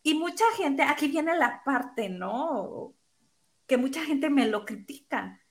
[0.04, 2.94] Y mucha gente, aquí viene la parte, ¿no?
[3.66, 5.42] Que mucha gente me lo critica.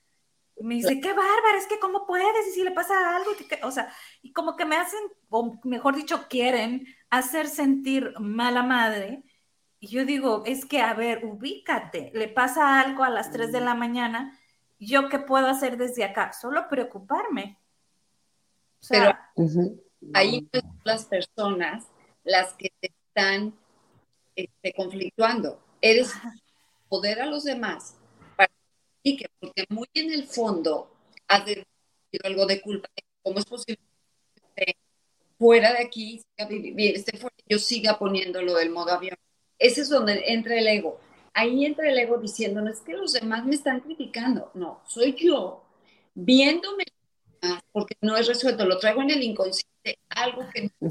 [0.61, 3.31] Me dice, qué bárbaro, es que cómo puedes, y si le pasa algo,
[3.63, 9.23] o sea, y como que me hacen, o mejor dicho, quieren hacer sentir mala madre.
[9.79, 13.61] Y yo digo, es que, a ver, ubícate, le pasa algo a las 3 de
[13.61, 14.39] la mañana,
[14.79, 16.33] ¿yo qué puedo hacer desde acá?
[16.33, 17.59] Solo preocuparme.
[18.89, 19.15] Pero
[20.13, 21.85] ahí son las personas
[22.23, 23.53] las que te están
[24.35, 25.61] este, conflictuando.
[25.81, 26.11] Eres
[26.89, 27.95] poder a los demás
[28.35, 28.51] para
[29.03, 30.91] que, porque muy en el fondo
[31.27, 31.65] has tenido
[32.23, 32.89] algo de culpa.
[33.21, 33.81] ¿Cómo es posible
[34.55, 34.75] que
[35.37, 39.17] fuera de aquí, esté fuera, yo siga poniéndolo del modo avión?
[39.59, 40.99] Ese es donde entra el ego
[41.37, 45.13] ahí entra el ego diciendo, no es que los demás me están criticando, no, soy
[45.13, 45.63] yo
[46.15, 46.83] viéndome
[47.71, 50.89] porque no es resuelto, lo traigo en el inconsciente, algo que no,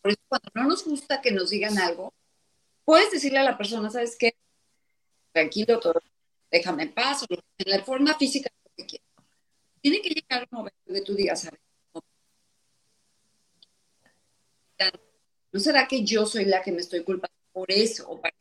[0.00, 2.14] por eso cuando no nos gusta que nos digan algo,
[2.86, 4.34] puedes decirle a la persona, ¿sabes qué?
[5.32, 6.00] Tranquilo, todo,
[6.50, 9.08] déjame en paz, o en la forma física que quieras.
[9.82, 11.60] Tiene que llegar un momento que tú digas, ¿sabes?
[15.52, 18.34] ¿No será que yo soy la que me estoy culpando por eso o para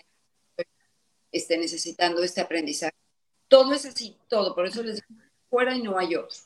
[1.31, 2.97] esté necesitando este aprendizaje.
[3.47, 4.53] Todo es así, todo.
[4.53, 6.37] Por eso les digo, fuera y no hay otro.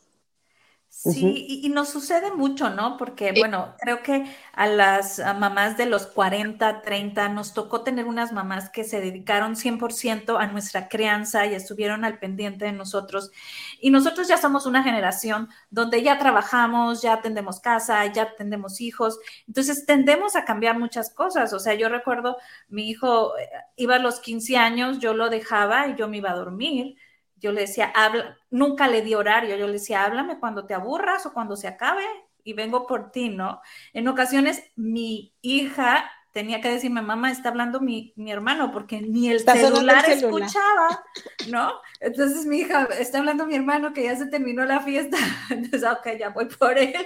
[0.91, 2.97] Sí, y, nos sucede mucho, ¿no?
[2.97, 8.33] Porque, bueno, creo que a las mamás de los 40, 30 nos tocó tener unas
[8.33, 13.31] mamás que se dedicaron 100% a nuestra crianza y estuvieron al pendiente de nosotros.
[13.79, 19.19] Y nosotros ya somos una generación donde ya trabajamos, ya atendemos casa, ya atendemos hijos.
[19.47, 21.53] Entonces tendemos a cambiar muchas cosas.
[21.53, 22.35] O sea, yo recuerdo,
[22.67, 23.47] mi hijo eh,
[23.77, 26.97] iba a los 15 años, yo lo dejaba y yo me iba a dormir
[27.39, 31.25] yo le decía, habla, nunca le di horario, yo le decía, háblame cuando te aburras
[31.25, 32.03] o cuando se acabe
[32.43, 33.61] y vengo por ti, ¿no?
[33.93, 39.39] En ocasiones mi hija tenía que decirme, mamá, está hablando mi, hermano, porque ni el
[39.39, 41.03] celular, escuchaba,
[41.49, 41.73] ¿no?
[41.99, 45.17] Entonces mi hija, está hablando mi hermano que ya se terminó la fiesta,
[45.49, 47.05] entonces, ok, ya voy por él,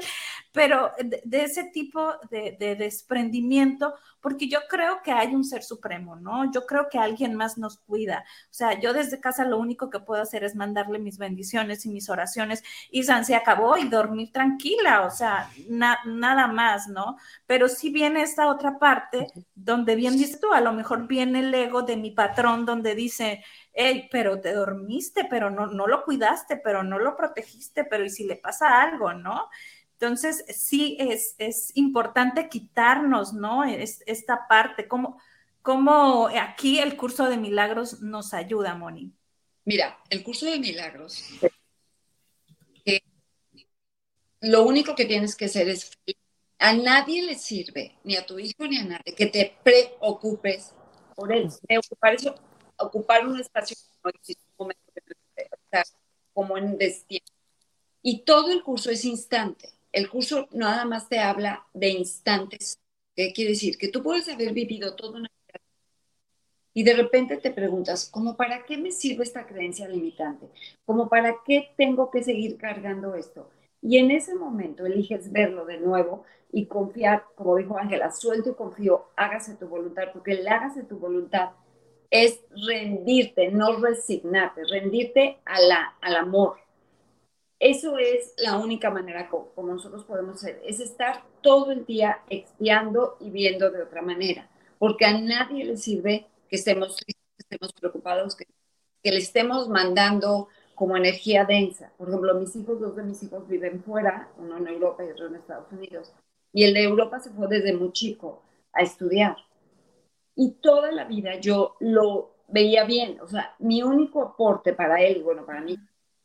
[0.54, 6.16] pero de, ese tipo de, de, desprendimiento, porque yo creo que hay un ser supremo,
[6.16, 6.52] ¿no?
[6.52, 8.24] Yo creo que alguien más nos cuida.
[8.46, 11.90] O sea, yo desde casa lo único que puedo hacer es mandarle mis bendiciones y
[11.90, 17.18] mis oraciones y se acabó y dormir tranquila, o sea, nada más, ¿no?
[17.46, 21.54] Pero sí viene esta otra parte donde bien dices tú, a lo mejor viene el
[21.54, 26.58] ego de mi patrón donde dice, hey, pero te dormiste, pero no, no lo cuidaste,
[26.58, 29.50] pero no lo protegiste, pero ¿y si le pasa algo, no?
[30.00, 33.64] Entonces, sí es, importante quitarnos, ¿no?
[33.64, 35.18] esta parte, ¿cómo,
[35.62, 39.14] ¿cómo aquí el curso de milagros nos ayuda, Moni?
[39.66, 41.24] Mira, el curso de milagros,
[44.42, 45.92] lo único que tienes que hacer es,
[46.60, 50.74] a nadie le sirve, ni a tu hijo ni a nadie, que te preocupes
[51.16, 51.50] por él.
[51.66, 52.36] Preocupar eso,
[52.78, 53.78] ocupar un espacio
[56.34, 57.26] como en destino.
[58.02, 62.80] Y todo el curso es instante el curso nada más te habla de instantes.
[63.16, 63.78] ¿Qué quiere decir?
[63.78, 65.44] Que tú puedes haber vivido toda una vida
[66.74, 70.48] y de repente te preguntas, ¿cómo para qué me sirve esta creencia limitante?
[70.86, 73.50] ¿Cómo para qué tengo que seguir cargando esto?
[73.82, 78.56] Y en ese momento eliges verlo de nuevo y confiar, como dijo Ángela, suelto y
[78.56, 81.52] confío, hágase tu voluntad, porque el hágase tu voluntad
[82.10, 86.58] es rendirte, no resignarte, rendirte a la, al amor,
[87.60, 93.18] eso es la única manera como, nosotros podemos ser, es estar todo el día expiando
[93.20, 98.46] y viendo de otra manera, porque a nadie le sirve que estemos que preocupados, que,
[99.04, 101.92] le estemos mandando como energía densa.
[101.98, 105.28] Por ejemplo, mis hijos, dos de mis hijos viven fuera, uno en Europa y otro
[105.28, 106.14] en Estados Unidos,
[106.54, 109.38] y el de Europa se fue desde muy chico a estudiar.
[110.36, 115.24] Y toda la vida yo lo veía bien, o sea, mi único aporte para él,
[115.24, 115.76] bueno, para mí,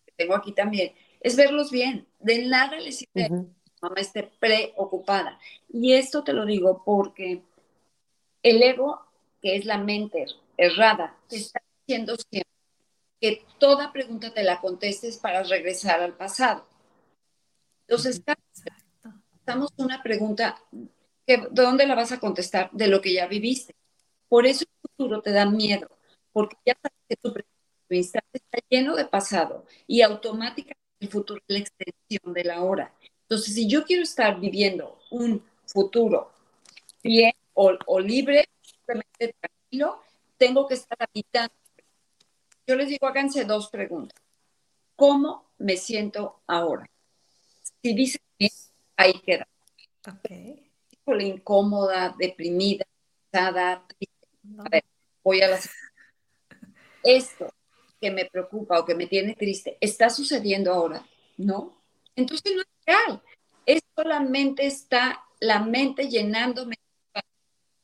[0.05, 2.07] que tengo aquí también, es verlos bien.
[2.21, 3.31] De nada les sirve que
[3.83, 5.39] mamá esté preocupada.
[5.73, 7.43] Y esto te lo digo porque
[8.43, 9.01] el ego,
[9.41, 10.27] que es la mente
[10.57, 12.49] errada, te está diciendo siempre
[13.21, 16.65] que toda pregunta te la contestes para regresar al pasado.
[17.87, 18.23] Entonces,
[19.35, 20.61] estamos una pregunta,
[21.27, 22.71] que, ¿de dónde la vas a contestar?
[22.73, 23.75] De lo que ya viviste.
[24.29, 25.89] Por eso el futuro te da miedo,
[26.33, 31.41] porque ya sabes que tu, tu instante está lleno de pasado y automáticamente el futuro
[31.47, 32.93] es la extensión de la hora.
[33.23, 36.33] Entonces, si yo quiero estar viviendo un futuro
[37.03, 40.01] bien o, libre, simplemente tranquilo,
[40.37, 41.55] tengo que estar habitando.
[42.67, 44.21] Yo les digo, háganse dos preguntas.
[44.97, 46.89] ¿Cómo me siento ahora?
[47.83, 48.51] Si dicen bien,
[48.97, 49.49] ahí queda.
[50.07, 50.71] Okay.
[51.07, 52.85] La incómoda, deprimida,
[53.31, 54.29] cansada, triste.
[54.59, 54.85] A ver,
[55.23, 55.59] voy a la...
[57.03, 57.53] Esto
[58.01, 61.05] que me preocupa o que me tiene triste está sucediendo ahora,
[61.37, 61.77] ¿no?
[62.17, 63.23] Entonces no es real.
[63.67, 66.77] Es solamente está la mente llenándome,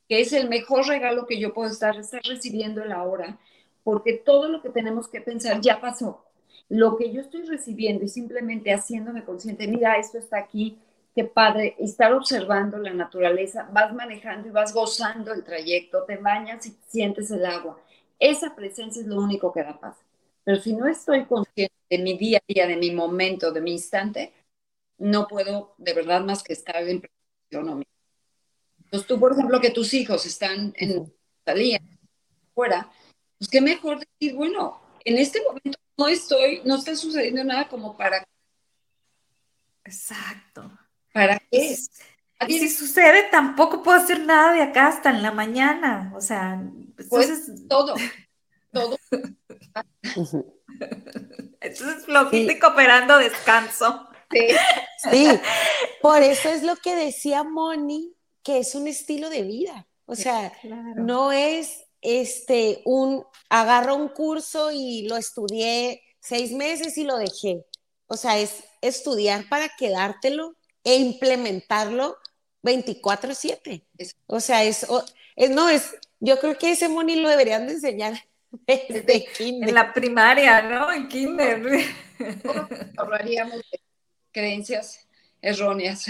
[0.09, 3.39] que es el mejor regalo que yo puedo estar, estar recibiendo el ahora,
[3.83, 6.25] porque todo lo que tenemos que pensar ya pasó.
[6.69, 10.79] Lo que yo estoy recibiendo y simplemente haciéndome consciente, mira, esto está aquí,
[11.15, 16.67] qué padre, estar observando la naturaleza, vas manejando y vas gozando el trayecto, te bañas
[16.67, 17.79] y sientes el agua.
[18.19, 19.97] Esa presencia es lo único que da paz.
[20.45, 23.73] Pero si no estoy consciente de mi día a día, de mi momento, de mi
[23.73, 24.33] instante,
[24.99, 27.85] no puedo de verdad más que estar en preocupación.
[28.85, 31.13] Entonces tú, por ejemplo, que tus hijos están en
[31.45, 31.81] salida,
[32.55, 32.91] fuera,
[33.39, 37.97] pues qué mejor decir, bueno, en este momento no estoy, no está sucediendo nada como
[37.97, 38.25] para...
[39.85, 40.71] Exacto.
[41.13, 41.77] ¿Para qué?
[42.49, 46.13] Y si sucede, tampoco puedo hacer nada de acá hasta en la mañana.
[46.15, 46.63] O sea,
[47.09, 47.95] pues todo,
[48.73, 48.97] todo.
[51.61, 54.09] Entonces, flojito y cooperando descanso.
[54.31, 55.29] Sí.
[56.03, 59.87] por eso es lo que decía Moni, que es un estilo de vida.
[60.07, 60.53] O sea,
[60.97, 67.65] no es este un agarro un curso y lo estudié seis meses y lo dejé.
[68.07, 72.19] o sea, es estudiar para quedártelo e implementarlo
[72.63, 73.87] 24/7.
[74.27, 74.87] O sea, es,
[75.37, 78.15] es, no, es, yo creo que ese Moni lo deberían de enseñar
[78.67, 79.69] desde kinder.
[79.69, 80.93] En la primaria, ¿no?
[80.93, 81.85] En kinder.
[82.97, 83.81] Hablaríamos de
[84.33, 85.07] creencias
[85.41, 86.07] erróneas.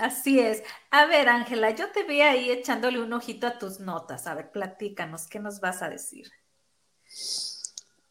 [0.00, 0.62] Así es.
[0.90, 4.26] A ver, Ángela, yo te vi ahí echándole un ojito a tus notas.
[4.26, 6.30] A ver, platícanos, ¿qué nos vas a decir?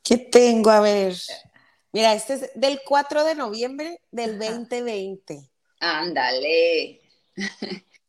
[0.03, 0.69] ¿Qué tengo?
[0.69, 1.15] A ver.
[1.91, 5.49] Mira, este es del 4 de noviembre del 2020.
[5.79, 7.01] Ándale.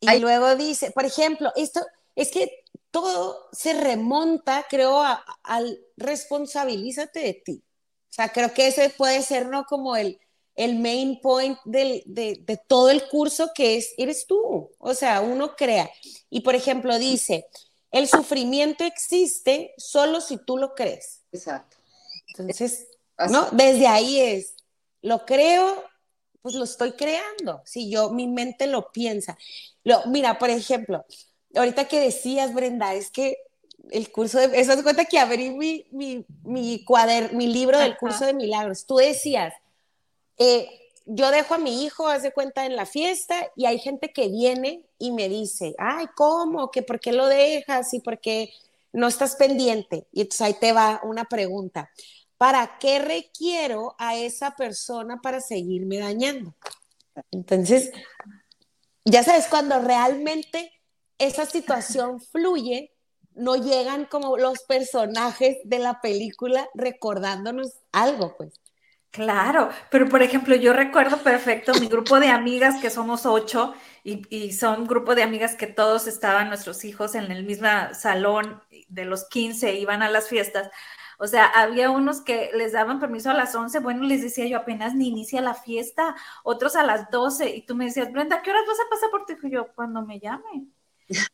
[0.00, 1.80] Y luego dice, por ejemplo, esto
[2.14, 5.02] es que todo se remonta, creo,
[5.42, 7.62] al responsabilízate de ti.
[8.10, 9.64] O sea, creo que ese puede ser, ¿no?
[9.64, 10.18] Como el,
[10.56, 14.70] el main point de, de, todo el curso que es, eres tú.
[14.78, 15.90] O sea, uno crea.
[16.30, 17.46] Y, por ejemplo, dice,
[17.90, 21.22] el sufrimiento existe solo si tú lo crees.
[21.32, 21.76] Exacto.
[22.28, 22.88] Entonces,
[23.30, 23.48] ¿no?
[23.52, 24.54] Desde ahí es,
[25.02, 25.84] lo creo,
[26.42, 27.62] pues lo estoy creando.
[27.64, 29.38] Si yo, mi mente lo piensa.
[29.88, 31.06] Lo, mira, por ejemplo,
[31.54, 33.38] ahorita que decías, Brenda, es que
[33.90, 36.84] el curso de, eso es cuenta que abrí mi, mi, mi,
[37.32, 38.84] mi libro del curso de milagros.
[38.84, 39.54] Tú decías,
[40.36, 40.68] eh,
[41.06, 44.28] yo dejo a mi hijo, haz de cuenta, en la fiesta y hay gente que
[44.28, 46.70] viene y me dice, ay, ¿cómo?
[46.70, 47.94] ¿Que ¿Por qué lo dejas?
[47.94, 48.52] ¿Y por qué
[48.92, 50.06] no estás pendiente?
[50.12, 51.90] Y entonces ahí te va una pregunta.
[52.36, 56.54] ¿Para qué requiero a esa persona para seguirme dañando?
[57.30, 57.90] Entonces,
[59.04, 60.72] ya sabes, cuando realmente
[61.18, 62.92] esa situación fluye,
[63.34, 68.54] no llegan como los personajes de la película recordándonos algo, pues.
[69.10, 73.74] Claro, pero por ejemplo, yo recuerdo perfecto mi grupo de amigas, que somos ocho,
[74.04, 78.62] y, y son grupo de amigas que todos estaban, nuestros hijos, en el mismo salón
[78.88, 80.70] de los 15, iban a las fiestas.
[81.18, 84.58] O sea, había unos que les daban permiso a las 11, bueno, les decía yo
[84.58, 86.14] apenas ni inicia la fiesta,
[86.44, 89.26] otros a las 12, y tú me decías, Brenda, ¿qué horas vas a pasar por
[89.26, 89.34] ti?
[89.42, 90.68] Y yo, cuando me llame.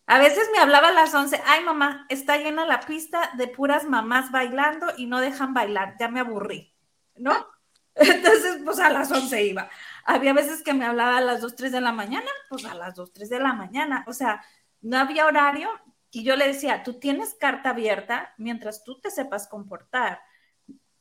[0.07, 3.85] A veces me hablaba a las 11, ay mamá, está llena la pista de puras
[3.85, 6.75] mamás bailando y no dejan bailar, ya me aburrí,
[7.17, 7.33] ¿no?
[7.95, 9.69] Entonces, pues a las 11 iba.
[10.05, 12.95] Había veces que me hablaba a las 2, 3 de la mañana, pues a las
[12.95, 14.05] 2, 3 de la mañana.
[14.09, 14.45] O sea,
[14.81, 15.69] no había horario
[16.15, 20.21] y yo le decía, tú tienes carta abierta mientras tú te sepas comportar.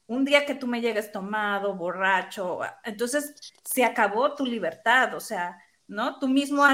[0.08, 5.58] Un día que tú me llegues tomado, borracho, entonces se acabó tu libertad, o sea,
[5.88, 6.18] ¿no?
[6.18, 6.66] Tú mismo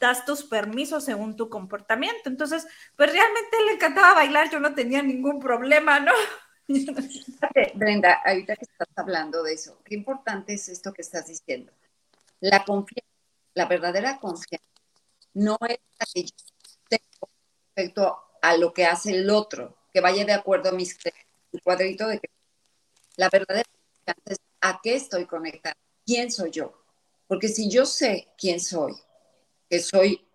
[0.00, 2.28] das tus permisos según tu comportamiento.
[2.28, 6.12] Entonces, pues realmente le encantaba bailar, yo no tenía ningún problema, ¿no?
[7.74, 11.72] Brenda, ahorita que estás hablando de eso, qué importante es esto que estás diciendo.
[12.40, 13.10] La confianza,
[13.54, 14.68] la verdadera confianza,
[15.34, 16.36] no es la que yo
[17.78, 20.98] respecto a lo que hace el otro, que vaya de acuerdo a mis
[21.52, 22.28] el cuadrito de que
[23.16, 23.68] la verdadera
[24.26, 26.72] es a qué estoy conectada, quién soy yo.
[27.26, 28.94] Porque si yo sé quién soy,
[29.70, 30.26] que soy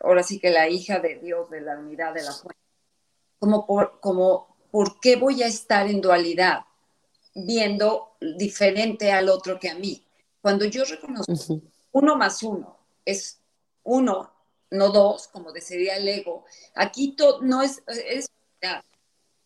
[0.00, 2.60] ahora sí que la hija de Dios, de la unidad de la fuente,
[3.38, 6.60] como, por, como ¿por qué voy a estar en dualidad
[7.34, 10.06] viendo diferente al otro que a mí?
[10.40, 11.60] Cuando yo reconozco
[11.92, 13.40] uno más uno es
[13.82, 14.33] uno,
[14.74, 16.44] no dos, como decía el ego,
[16.74, 18.30] aquí todo no es, es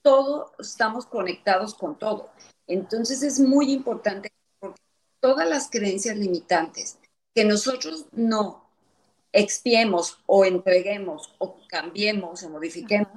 [0.02, 2.30] todo estamos conectados con todo.
[2.66, 4.80] Entonces es muy importante porque
[5.20, 6.98] todas las creencias limitantes
[7.34, 8.68] que nosotros no
[9.32, 13.12] expiemos o entreguemos o cambiemos o modifiquemos,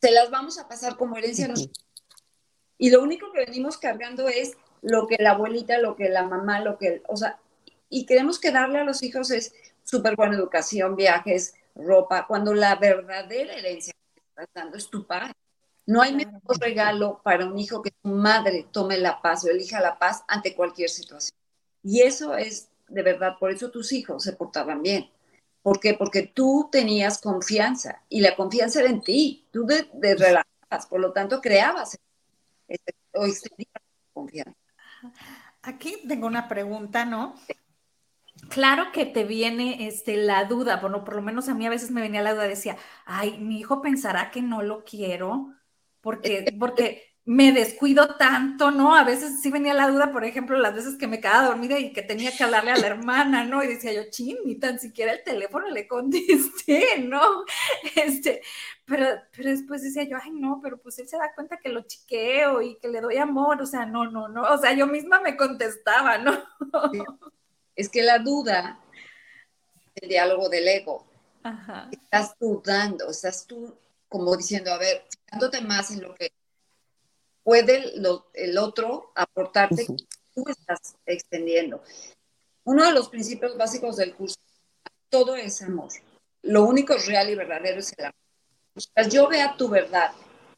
[0.00, 1.84] se las vamos a pasar como herencia a nosotros.
[2.78, 6.60] Y lo único que venimos cargando es lo que la abuelita, lo que la mamá,
[6.60, 7.38] lo que, o sea,
[7.90, 9.52] y queremos que darle a los hijos es
[9.84, 15.32] súper buena educación, viajes, ropa, cuando la verdadera herencia que estás dando es tu padre.
[15.86, 19.80] No hay mejor regalo para un hijo que tu madre tome la paz o elija
[19.80, 21.36] la paz ante cualquier situación.
[21.82, 25.08] Y eso es de verdad, por eso tus hijos se portaban bien.
[25.62, 25.94] ¿Por qué?
[25.94, 29.46] Porque tú tenías confianza y la confianza era en ti.
[29.50, 30.40] Tú de, de
[30.88, 31.98] por lo tanto creabas
[33.14, 33.72] o extendías
[34.12, 34.54] confianza.
[35.62, 37.34] Aquí tengo una pregunta, ¿no?
[38.48, 41.90] Claro que te viene este, la duda, bueno, por lo menos a mí a veces
[41.90, 45.54] me venía la duda, decía, ay, mi hijo pensará que no lo quiero,
[46.00, 48.96] porque, porque me descuido tanto, ¿no?
[48.96, 51.92] A veces sí venía la duda, por ejemplo, las veces que me quedaba dormida y
[51.92, 53.62] que tenía que hablarle a la hermana, ¿no?
[53.62, 57.20] Y decía yo, chin, ni tan siquiera el teléfono le contesté, ¿no?
[57.94, 58.42] Este,
[58.84, 61.82] pero, pero después decía yo, ay, no, pero pues él se da cuenta que lo
[61.82, 65.20] chiqueo y que le doy amor, o sea, no, no, no, o sea, yo misma
[65.20, 66.32] me contestaba, ¿no?
[67.76, 68.80] Es que la duda,
[69.94, 71.06] el diálogo del ego,
[71.90, 73.74] estás dudando, estás tú
[74.08, 76.32] como diciendo, a ver, fijándote más en lo que
[77.42, 77.94] puede
[78.34, 79.96] el otro aportarte que
[80.34, 81.82] tú estás extendiendo.
[82.64, 84.36] Uno de los principios básicos del curso,
[85.08, 85.90] todo es amor.
[86.42, 88.14] Lo único real y verdadero es el amor.
[88.74, 90.12] Mientras yo vea tu verdad,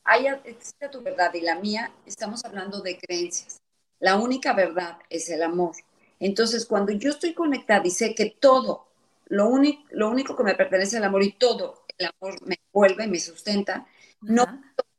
[0.05, 3.61] haya, existe tu verdad y la mía, estamos hablando de creencias.
[3.99, 5.75] La única verdad es el amor.
[6.23, 8.87] Entonces, cuando yo estoy conectada y sé que todo,
[9.27, 12.61] lo, único, lo único que me pertenece es el amor y todo el amor me
[12.73, 13.87] vuelve, me sustenta,
[14.21, 14.45] no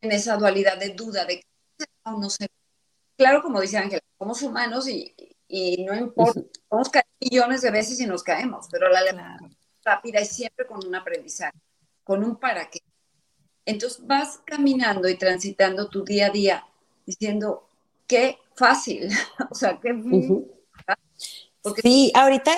[0.01, 1.47] en esa dualidad de duda de que
[2.05, 2.47] no sé.
[3.15, 5.15] Claro, como dice Ángela, somos humanos y,
[5.47, 9.49] y no importa, vamos a caer millones de veces y nos caemos, pero la claro.
[9.85, 11.57] rápida es siempre con un aprendizaje,
[12.03, 12.79] con un para qué.
[13.65, 16.67] Entonces vas caminando y transitando tu día a día
[17.05, 17.69] diciendo,
[18.07, 19.09] qué fácil,
[19.49, 19.93] o sea, qué...
[21.81, 22.51] Sí, ahorita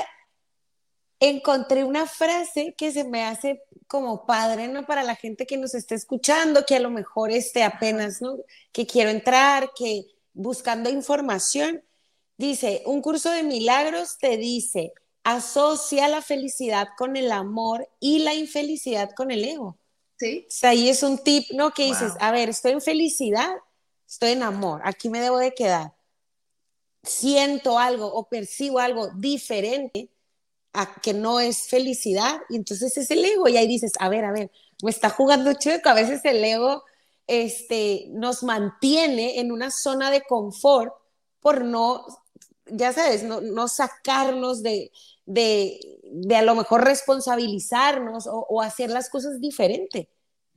[1.20, 4.86] encontré una frase que se me hace como padre, ¿no?
[4.86, 8.38] Para la gente que nos esté escuchando, que a lo mejor esté apenas, ¿no?
[8.72, 11.84] Que quiero entrar, que buscando información.
[12.38, 14.94] Dice, un curso de milagros te dice,
[15.24, 19.78] asocia la felicidad con el amor y la infelicidad con el ego.
[20.18, 20.46] Sí.
[20.48, 21.72] O sea, ahí es un tip, ¿no?
[21.72, 23.54] Que dices, a ver, estoy en felicidad,
[24.08, 25.95] estoy en amor, aquí me debo de quedar.
[27.06, 30.10] Siento algo o percibo algo diferente
[30.74, 34.26] a que no es felicidad y entonces es el ego y ahí dices, a ver,
[34.26, 34.52] a ver,
[34.84, 36.84] me está jugando chueco, a veces el ego
[37.28, 40.94] este, nos mantiene en una zona de confort
[41.40, 42.06] por no,
[42.66, 44.92] ya sabes, no, no sacarnos de,
[45.26, 50.10] de, de, a lo mejor responsabilizarnos o, o hacer las cosas diferente.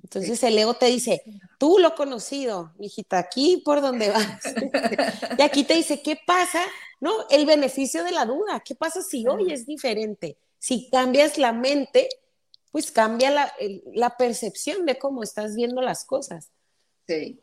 [0.02, 1.22] Entonces el ego te dice,
[1.58, 4.40] tú lo conocido, mijita, aquí por donde vas.
[5.38, 6.62] y aquí te dice, ¿qué pasa?
[7.00, 10.38] No, el beneficio de la duda, ¿qué pasa si hoy es diferente?
[10.58, 12.08] Si cambias la mente,
[12.70, 13.52] pues cambia la,
[13.92, 16.50] la percepción de cómo estás viendo las cosas.
[17.06, 17.40] Sí,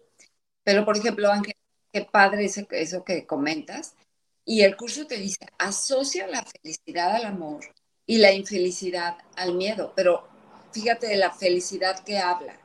[0.63, 1.55] pero por ejemplo, Ángel,
[1.91, 3.95] qué padre eso, eso que comentas.
[4.43, 7.61] Y el curso te dice, asocia la felicidad al amor
[8.05, 10.27] y la infelicidad al miedo, pero
[10.75, 12.59] fíjate de la felicidad que habla,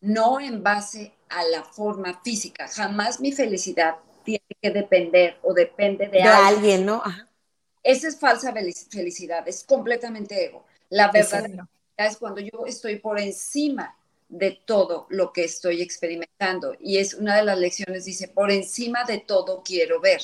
[0.00, 2.66] no en base a la forma física.
[2.66, 3.94] Jamás mi felicidad
[4.24, 6.84] tiene que depender o depende de, alguien.
[6.84, 7.00] ¿no?
[7.84, 10.66] Esa es falsa felicidad, es completamente ego.
[10.90, 11.46] La verdad
[11.96, 13.96] es cuando yo estoy por encima
[14.28, 16.74] de todo lo que estoy experimentando.
[16.80, 20.20] Y es una de las lecciones, dice, por encima de todo quiero ver.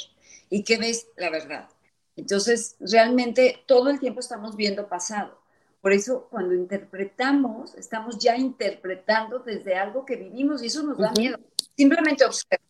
[0.49, 1.07] ¿Y qué ves?
[1.17, 1.69] La verdad.
[2.17, 5.40] Entonces, realmente todo el tiempo estamos viendo pasado.
[5.81, 11.11] Por eso cuando interpretamos, estamos ya interpretando desde algo que vivimos y eso nos da
[11.13, 11.39] miedo.
[11.77, 12.63] Simplemente observa,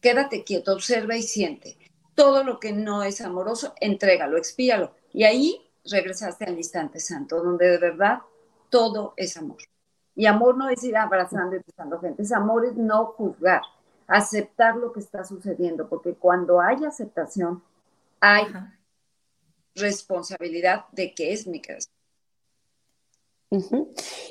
[0.00, 1.76] quédate quieto, observa y siente.
[2.14, 4.94] Todo lo que no es amoroso, entrégalo, expíalo.
[5.12, 5.60] Y ahí
[5.90, 8.20] regresaste al instante santo, donde de verdad
[8.68, 9.58] todo es amor.
[10.14, 13.62] Y amor no es ir abrazando y besando gente, es amor es no juzgar,
[14.06, 17.62] aceptar lo que está sucediendo, porque cuando hay aceptación,
[18.20, 18.46] hay
[19.74, 22.01] responsabilidad de que es mi creación.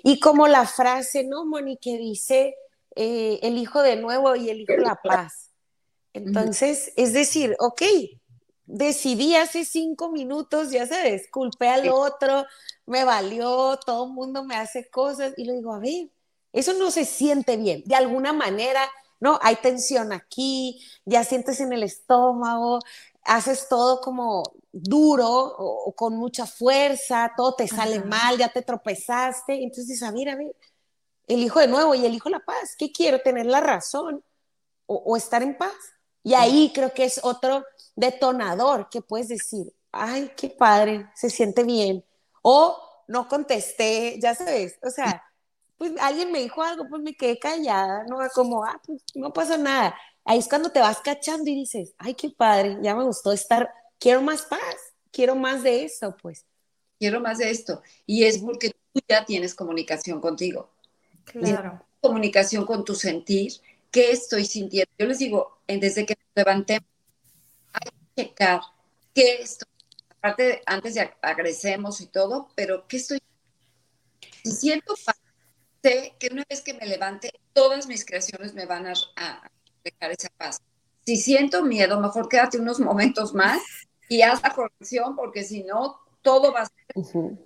[0.04, 2.56] Y como la frase, ¿no, Moni, que dice
[2.96, 5.50] eh, el hijo de nuevo y el hijo la paz.
[6.14, 7.82] Entonces, es decir, ok,
[8.66, 12.46] decidí hace cinco minutos, ya sabes, culpé al otro,
[12.86, 16.10] me valió, todo el mundo me hace cosas y le digo, a ver,
[16.54, 17.84] eso no se siente bien.
[17.86, 18.82] De alguna manera,
[19.20, 19.40] ¿no?
[19.42, 22.80] Hay tensión aquí, ya sientes en el estómago,
[23.24, 29.54] haces todo como duro o, con mucha fuerza, todo te sale mal, ya te tropezaste,
[29.54, 30.56] entonces dices, a ver, a ver,
[31.28, 33.22] elijo de nuevo y elijo la paz, ¿qué quiero?
[33.22, 34.24] ¿Tener la razón
[34.86, 35.74] o, estar en paz?
[36.24, 37.64] Y ahí creo que es otro
[37.96, 42.06] detonador que puedes decir, ay, qué padre, se siente bien,
[42.42, 45.24] o no contesté, ya sabes, o sea,
[45.78, 49.58] pues alguien me dijo algo, pues me quedé callada, no como, ah, pues no pasó
[49.58, 49.96] nada.
[50.24, 53.72] Ahí es cuando te vas cachando y dices, ay, qué padre, ya me gustó estar
[54.02, 54.76] quiero más paz,
[55.12, 56.46] quiero más de esto, pues.
[57.00, 57.82] Quiero más de esto.
[58.06, 60.74] Y es porque tú ya tienes comunicación contigo.
[61.24, 61.86] Claro.
[62.02, 63.54] Comunicación con tu sentir,
[63.92, 64.92] qué estoy sintiendo.
[64.98, 66.82] Yo les digo, desde que me levanté,
[67.74, 68.62] hay que checar
[69.14, 69.70] qué estoy.
[70.18, 73.20] Aparte, antes de agradecemos y todo, pero qué estoy.
[74.44, 75.20] Si siento paz,
[75.84, 79.51] sé que una vez que me levante, todas mis creaciones me van a, a
[79.84, 80.62] dejar esa paz.
[81.06, 83.62] Si siento miedo, mejor quédate unos momentos más
[84.08, 87.38] y haz la corrección porque si no, todo va a ser...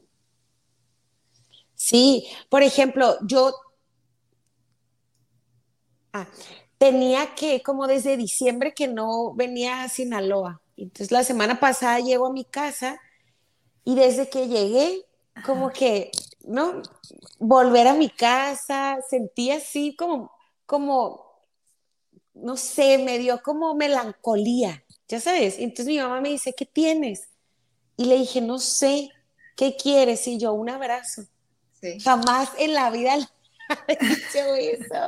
[1.75, 3.53] Sí, por ejemplo, yo
[6.13, 6.27] ah,
[6.77, 10.61] tenía que, como desde diciembre que no venía a Sinaloa.
[10.77, 12.99] Entonces la semana pasada llego a mi casa
[13.83, 15.05] y desde que llegué,
[15.45, 16.11] como que,
[16.45, 16.81] ¿no?
[17.39, 20.31] Volver a mi casa, sentí así como,
[20.65, 21.24] como
[22.35, 25.55] no sé, me dio como melancolía, ya sabes.
[25.57, 27.29] Entonces mi mamá me dice, ¿qué tienes?
[27.97, 29.09] Y le dije, no sé,
[29.55, 30.27] ¿qué quieres?
[30.27, 31.23] Y yo, un abrazo.
[32.03, 33.15] Jamás en la vida
[33.87, 35.07] he dicho eso.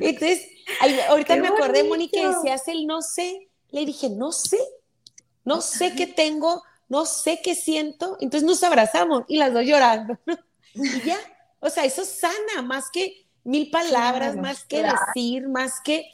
[0.00, 0.46] Entonces,
[1.08, 3.48] ahorita me acordé, Mónica, decías el no sé.
[3.70, 4.58] Le dije, no sé,
[5.44, 8.16] no sé qué tengo, no sé qué siento.
[8.20, 10.18] Entonces nos abrazamos y las dos llorando.
[10.74, 11.18] y ya,
[11.60, 16.06] o sea, eso sana, más que mil palabras, más que decir, más que...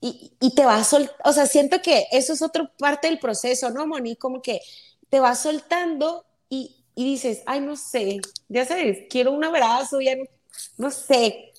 [0.00, 3.18] Y, y te va a soltar, o sea, siento que eso es otra parte del
[3.18, 4.16] proceso, ¿no, Moni?
[4.16, 4.60] Como que
[5.08, 10.16] te vas soltando y, y dices, ay, no sé, ya sabes, quiero un abrazo, ya
[10.78, 11.52] no, sé,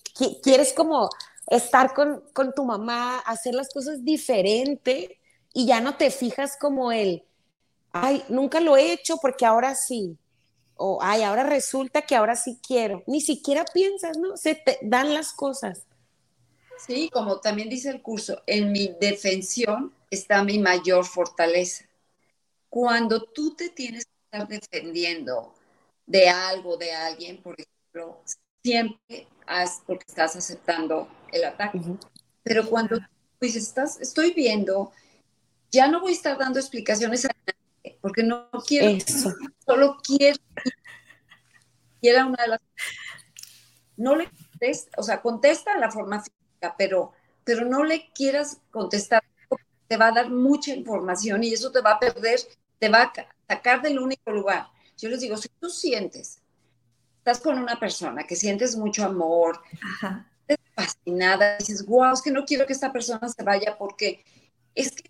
[0.43, 1.09] quieres como
[1.47, 5.19] estar con, con, tu mamá, hacer las cosas diferente
[5.53, 7.23] y ya no te fijas como el,
[7.91, 10.17] ay, nunca lo he hecho porque ahora sí,
[10.75, 14.37] o ay, ahora resulta que ahora sí quiero, ni siquiera piensas, ¿no?
[14.37, 15.83] Se te dan las cosas.
[16.85, 21.87] Sí, como también dice el curso, en mi defensión está mi mayor fortaleza
[22.69, 25.53] cuando tú te tienes que estar defendiendo
[26.05, 28.21] de algo, de alguien, por ejemplo,
[28.63, 31.79] siempre has, porque estás aceptando el ataque.
[32.43, 32.99] Pero cuando
[33.39, 34.91] pues estás, estoy viendo,
[35.71, 39.33] ya no voy a estar dando explicaciones a nadie, porque no quiero, Eso.
[39.65, 40.39] solo quiero,
[42.01, 42.59] quiera una de las,
[43.95, 46.23] no le contesta, o sea, contesta la forma
[46.77, 49.23] pero, pero no le quieras contestar
[49.87, 52.39] te va a dar mucha información y eso te va a perder,
[52.79, 53.13] te va a
[53.47, 54.67] sacar del único lugar.
[54.97, 56.41] Yo les digo, si tú sientes,
[57.19, 59.61] estás con una persona que sientes mucho amor,
[60.47, 64.23] estás fascinada, dices, wow, es que no quiero que esta persona se vaya porque
[64.75, 65.09] es que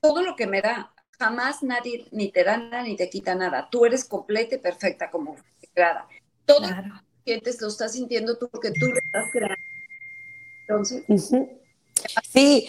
[0.00, 3.68] todo lo que me da, jamás nadie ni te da nada ni te quita nada.
[3.70, 5.36] Tú eres completa y perfecta como
[5.74, 6.06] creada.
[6.44, 6.90] Todo lo que
[7.24, 9.65] sientes lo estás sintiendo tú porque tú lo estás creando.
[10.68, 11.04] Entonces,
[12.28, 12.68] sí,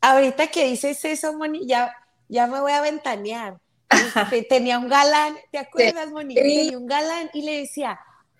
[0.00, 1.94] ahorita que dices eso, Moni, ya,
[2.28, 3.58] ya me voy a ventanear.
[3.90, 6.34] Este, tenía un galán, ¿te acuerdas, Moni?
[6.34, 7.98] Tenía un galán y le decía,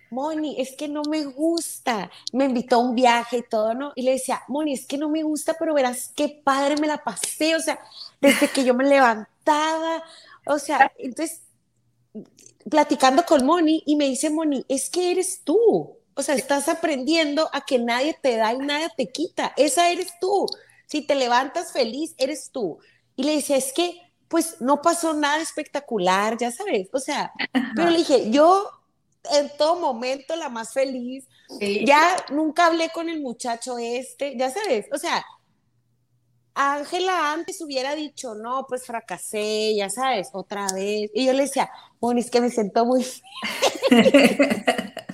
[0.09, 2.09] Moni, es que no me gusta.
[2.31, 3.91] Me invitó a un viaje y todo, ¿no?
[3.95, 7.03] Y le decía, Moni, es que no me gusta, pero verás qué padre me la
[7.03, 7.55] pasé.
[7.55, 7.79] O sea,
[8.21, 10.03] desde que yo me levantaba,
[10.45, 11.41] o sea, entonces,
[12.69, 15.97] platicando con Moni y me dice, Moni, es que eres tú.
[16.15, 19.53] O sea, estás aprendiendo a que nadie te da y nadie te quita.
[19.57, 20.47] Esa eres tú.
[20.87, 22.79] Si te levantas feliz, eres tú.
[23.15, 26.87] Y le decía, es que, pues no pasó nada espectacular, ya sabes.
[26.93, 27.33] O sea,
[27.75, 28.69] pero le dije, yo
[29.31, 31.27] en todo momento la más feliz.
[31.59, 34.87] Ya nunca hablé con el muchacho este, ya sabes.
[34.91, 35.23] O sea,
[36.53, 41.11] Ángela antes hubiera dicho, no, pues fracasé, ya sabes, otra vez.
[41.13, 43.05] Y yo le decía, bueno, es que me siento muy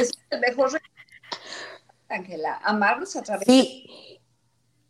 [0.00, 0.80] es mejor,
[2.08, 4.20] Ángela, amarnos a través sí.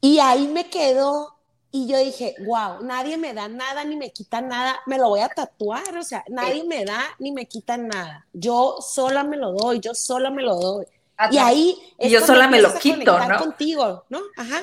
[0.00, 1.36] Y ahí me quedó
[1.70, 5.20] y yo dije, wow, nadie me da nada ni me quita nada, me lo voy
[5.20, 8.26] a tatuar, o sea, nadie me da ni me quita nada.
[8.32, 10.86] Yo sola me lo doy, yo sola me lo doy.
[11.30, 13.38] y ahí y yo sola me lo quito, ¿no?
[13.38, 14.20] contigo, ¿no?
[14.36, 14.62] Ajá.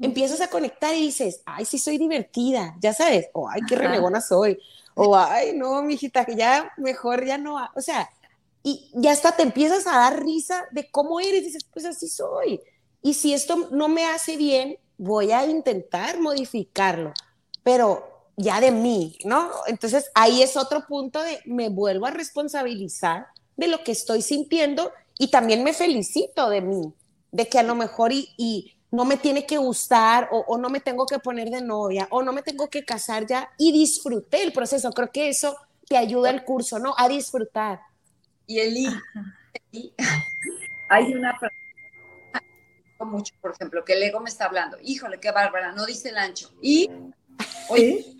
[0.00, 4.20] Empiezas a conectar y dices, ay, sí soy divertida, ya sabes, o ay, qué renegona
[4.20, 4.58] soy,
[4.94, 8.08] o ay, no, mijita, que ya mejor ya no, o sea,
[8.62, 12.60] y ya hasta te empiezas a dar risa de cómo eres, dices, pues así soy.
[13.02, 17.14] Y si esto no me hace bien, voy a intentar modificarlo,
[17.62, 19.50] pero ya de mí, ¿no?
[19.66, 24.92] Entonces ahí es otro punto de me vuelvo a responsabilizar de lo que estoy sintiendo
[25.18, 26.92] y también me felicito de mí,
[27.32, 30.80] de que a lo mejor y, no me tiene que gustar o, o, no me
[30.80, 34.52] tengo que poner de novia o no me tengo que casar ya y disfruté el
[34.52, 34.90] proceso.
[34.90, 35.56] Creo que eso
[35.86, 36.94] te ayuda el curso, ¿no?
[36.98, 37.80] A disfrutar.
[38.50, 38.86] Y Eli,
[40.88, 41.38] hay una
[42.98, 46.18] mucho, por ejemplo, que el ego me está hablando, híjole, qué bárbara, no dice el
[46.18, 46.52] ancho.
[46.60, 46.90] Y,
[47.68, 48.16] oye,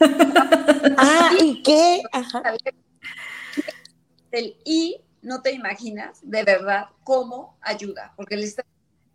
[0.98, 2.02] ah, ¿y qué?
[4.30, 8.66] El y no te imaginas de verdad cómo ayuda, porque le está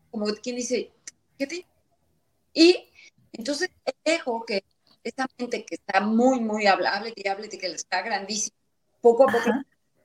[0.09, 0.91] como quien dice,
[1.38, 1.67] ¿qué te?
[2.55, 2.89] Y
[3.34, 4.65] entonces el ego, que
[5.03, 8.57] esa mente que está muy, muy hablable, y hable, que le está grandísimo,
[8.99, 9.51] poco a poco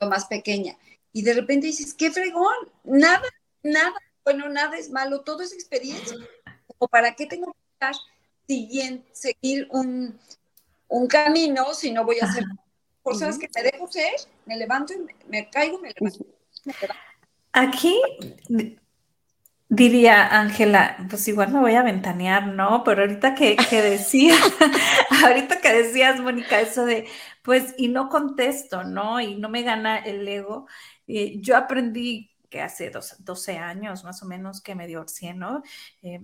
[0.06, 0.76] más pequeña.
[1.12, 3.24] Y de repente dices, qué fregón, nada,
[3.62, 3.94] nada
[4.28, 6.14] bueno, nada es malo, todo es experiencia.
[6.76, 7.94] ¿O para qué tengo que estar
[8.46, 10.20] siguiendo, seguir un,
[11.08, 12.44] camino si no voy a hacer
[13.02, 14.12] cosas que me dejo ser?
[14.44, 16.26] Me levanto y me, caigo, me levanto,
[17.52, 17.98] Aquí
[19.68, 22.82] diría Ángela, pues igual me voy a ventanear, ¿no?
[22.84, 24.34] Pero ahorita que, que decía,
[25.24, 27.06] ahorita que decías, Mónica, eso de,
[27.42, 29.20] pues, y no contesto, ¿no?
[29.20, 30.66] Y no me gana el ego.
[31.06, 32.90] Eh, yo aprendí que hace
[33.20, 35.62] 12 años más o menos que me divorcié, ¿no?
[36.02, 36.20] Eh,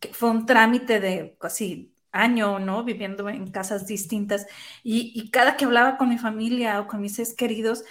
[0.00, 2.84] que fue un trámite de casi año, ¿no?
[2.84, 4.46] Viviendo en casas distintas
[4.82, 7.84] y, cada que hablaba con mi familia o con mis seres queridos,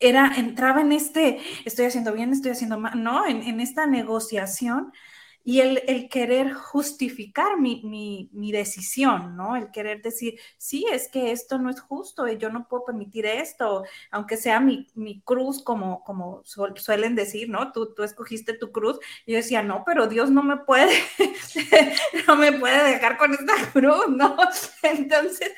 [0.00, 3.26] era, entraba en este, estoy haciendo bien, estoy haciendo mal, ¿no?
[3.26, 4.92] En, en esta negociación
[5.46, 9.56] y el, querer justificar mi, decisión, ¿no?
[9.56, 13.26] El querer decir, sí, es que esto no es justo, y yo no puedo permitir
[13.26, 14.86] esto, aunque sea mi,
[15.24, 17.72] cruz, como, como suelen decir, ¿no?
[17.72, 18.98] Tú, tú escogiste tu cruz.
[19.26, 20.94] Y yo decía, no, pero Dios no me puede,
[22.26, 24.36] no me puede dejar con esta cruz, ¿no?
[24.82, 25.52] Entonces,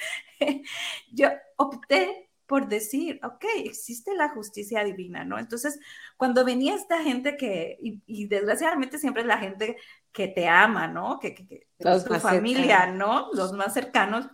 [1.12, 5.38] yo opté por decir, ok, existe la justicia divina, ¿no?
[5.38, 5.78] Entonces,
[6.16, 9.76] cuando venía esta gente que, y, desgraciadamente siempre es la gente
[10.12, 11.18] que te ama, ¿no?
[11.18, 13.28] Que, que, tu familia, ¿no?
[13.32, 14.28] Los más cercanos,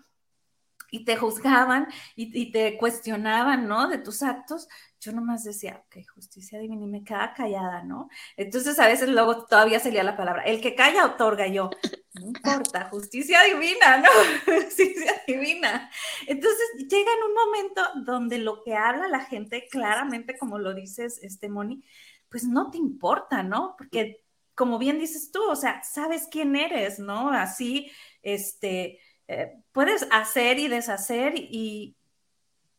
[0.92, 3.88] y te juzgaban y, te cuestionaban, ¿no?
[3.88, 4.68] De tus actos,
[5.00, 8.08] yo nomás decía, ok, justicia divina, y me quedaba callada, ¿no?
[8.36, 11.70] Entonces a veces luego todavía salía la palabra, el que calla otorga yo,
[12.14, 14.08] no importa, justicia divina, ¿no?
[14.54, 15.90] justicia divina.
[16.26, 21.18] Entonces llega en un momento donde lo que habla la gente, claramente, como lo dices,
[21.22, 21.82] este Moni,
[22.28, 23.74] pues no te importa, ¿no?
[23.78, 27.30] Porque como bien dices tú, o sea, sabes quién eres, ¿no?
[27.30, 27.90] Así,
[28.22, 31.96] este eh, puedes hacer y deshacer y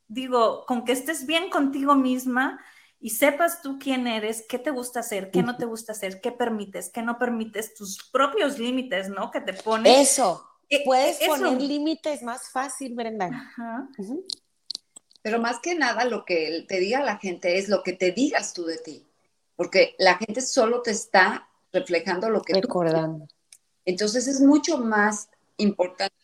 [0.08, 2.64] digo, con que estés bien contigo misma
[3.04, 6.32] y sepas tú quién eres, qué te gusta hacer, qué no te gusta hacer, qué
[6.32, 9.30] permites, qué no permites, tus propios límites, ¿no?
[9.30, 10.14] Que te pones.
[10.14, 13.52] Eso, eh, puedes poner límites más fácil, Brenda.
[15.22, 18.54] Pero más que nada lo que te diga la gente es lo que te digas
[18.54, 19.06] tú de ti,
[19.58, 23.28] porque la gente solo te está reflejando lo que Recordando.
[23.28, 23.36] tú.
[23.84, 25.28] Entonces es mucho más
[25.58, 26.16] importante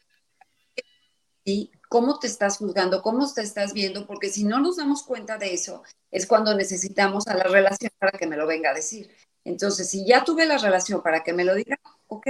[1.89, 5.53] cómo te estás juzgando, cómo te estás viendo, porque si no nos damos cuenta de
[5.53, 9.09] eso, es cuando necesitamos a la relación para que me lo venga a decir.
[9.43, 12.27] Entonces, si ya tuve la relación para que me lo diga, ok,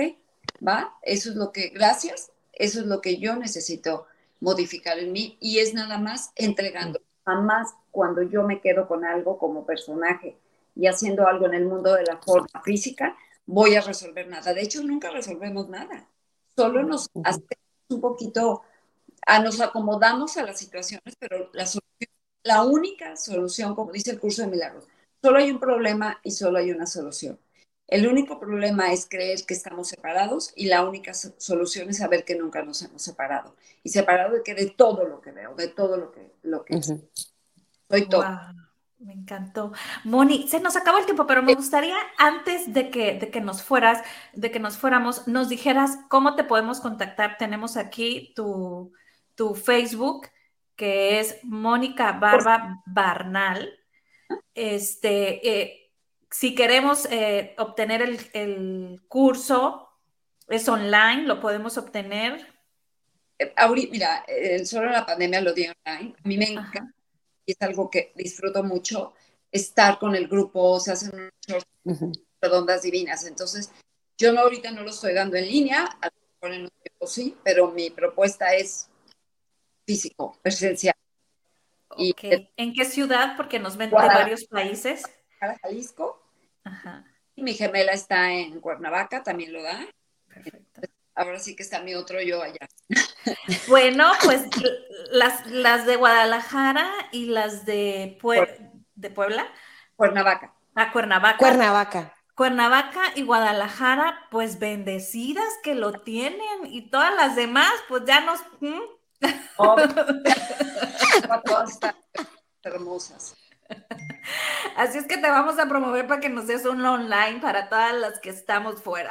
[0.65, 4.07] va, eso es lo que, gracias, eso es lo que yo necesito
[4.39, 7.01] modificar en mí y es nada más entregando.
[7.25, 10.37] Jamás cuando yo me quedo con algo como personaje
[10.73, 14.53] y haciendo algo en el mundo de la forma física, voy a resolver nada.
[14.53, 16.07] De hecho, nunca resolvemos nada.
[16.55, 17.57] Solo nos hacemos
[17.89, 18.61] un poquito
[19.43, 21.65] nos acomodamos a las situaciones, pero la,
[22.43, 24.85] la única solución, como dice el curso de milagros,
[25.21, 27.39] solo hay un problema y solo hay una solución.
[27.87, 32.35] El único problema es creer que estamos separados y la única solución es saber que
[32.35, 33.55] nunca nos hemos separado.
[33.83, 36.79] Y separado de que de todo lo que veo, de todo lo que, lo que
[37.89, 38.25] soy todo.
[38.99, 39.71] me encantó.
[40.03, 43.63] Moni, se nos acabó el tiempo, pero me gustaría antes de que, de que nos
[43.63, 44.03] fueras,
[44.33, 47.37] de que nos fuéramos, nos dijeras cómo te podemos contactar.
[47.39, 48.93] Tenemos aquí tu,
[49.39, 50.27] tu Facebook,
[50.75, 53.73] que es Mónica Barba Barnal.
[54.53, 55.93] Este, eh,
[56.29, 58.01] si queremos eh, obtener
[58.33, 59.87] el, curso,
[60.49, 62.53] es online, lo podemos obtener.
[63.37, 63.53] Eh,
[63.89, 64.25] mira,
[64.65, 66.15] solo la pandemia lo di online.
[66.21, 66.93] A mí me encanta
[67.45, 69.13] y es algo que disfruto mucho
[69.53, 71.65] estar con el grupo, se hacen unas
[72.41, 73.25] redondas divinas.
[73.25, 73.71] Entonces,
[74.17, 77.71] yo no, ahorita no lo estoy dando en línea, a lo mejor en sí, pero
[77.71, 78.89] mi propuesta es
[79.89, 80.93] físico, presencial.
[81.97, 82.15] Y,
[82.57, 83.35] ¿En qué ciudad?
[83.35, 85.01] Porque nos ven de varios países.
[85.63, 86.23] Jalisco.
[86.63, 87.05] Ajá.
[87.35, 89.87] Y mi gemela está en Cuernavaca, también lo da.
[90.27, 90.81] Perfecto.
[91.15, 92.67] Ahora sí que está mi otro yo allá.
[93.67, 94.43] Bueno, pues
[95.11, 98.17] las, las de Guadalajara y las de,
[98.95, 99.47] de Puebla.
[99.95, 100.55] Cuernavaca.
[100.75, 101.37] Ah, Cuernavaca.
[101.37, 102.13] Cuernavaca.
[102.35, 108.39] Cuernavaca y Guadalajara, pues bendecidas que lo tienen y todas las demás, pues ya nos,
[109.57, 109.75] Oh,
[111.45, 111.95] todas están
[112.63, 113.35] hermosas.
[114.75, 117.93] Así es que te vamos a promover para que nos des un online para todas
[117.95, 119.09] las que estamos fuera.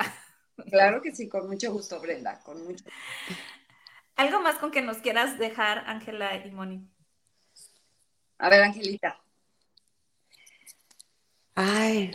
[0.70, 2.84] Claro que sí, con mucho gusto, Brenda, con mucho.
[4.16, 6.88] ¿Algo más con que nos quieras dejar, Ángela y Moni?
[8.38, 9.20] A ver, Angelita.
[11.54, 12.12] Ay,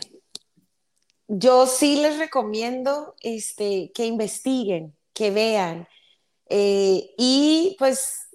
[1.28, 5.88] yo sí les recomiendo este, que investiguen, que vean,
[6.48, 8.28] eh, y pues,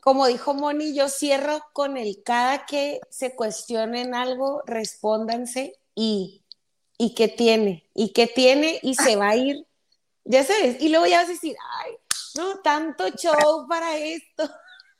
[0.00, 6.44] como dijo Moni, yo cierro con el cada que se cuestionen algo, respóndanse y,
[6.98, 9.66] y qué tiene, y qué tiene, y se va a ir,
[10.24, 11.92] ya sabes, y luego ya vas a decir, ay,
[12.36, 14.50] no, tanto show para esto.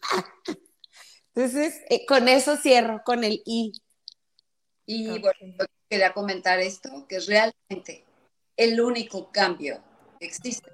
[1.35, 3.73] Entonces, eh, con eso cierro, con el y.
[4.87, 5.35] Y bueno,
[5.89, 8.05] quería comentar esto, que es realmente
[8.57, 9.81] el único cambio
[10.19, 10.69] que existe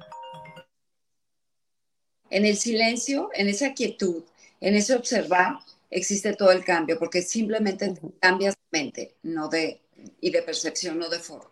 [2.34, 4.24] en el silencio, en esa quietud,
[4.60, 9.80] en ese observar, existe todo el cambio, porque simplemente cambias de mente, no de,
[10.20, 11.50] y de percepción, no de forma.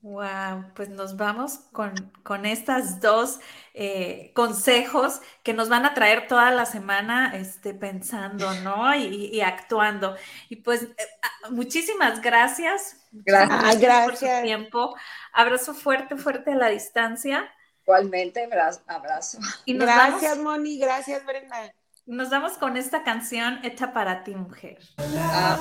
[0.00, 3.38] Wow, pues nos vamos con, con estas dos
[3.72, 8.92] eh, consejos que nos van a traer toda la semana este, pensando, ¿no?
[8.96, 10.16] Y, actuando.
[10.48, 12.96] Y pues eh, ah, muchísimas gracias.
[13.12, 13.80] Gracias.
[13.80, 14.04] gracias.
[14.04, 14.96] por su tiempo.
[15.32, 17.48] Abrazo fuerte, fuerte a la distancia.
[17.84, 18.48] Igualmente,
[18.86, 19.38] abrazo.
[19.64, 21.74] Y gracias, Moni, gracias, Brenda.
[22.06, 24.78] Nos vamos con esta canción hecha para ti, mujer.
[24.98, 25.58] La,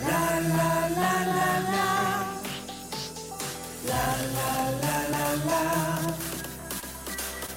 [0.00, 1.86] la, la, la, la.
[3.86, 4.04] La,
[4.36, 5.62] la, la, la, la.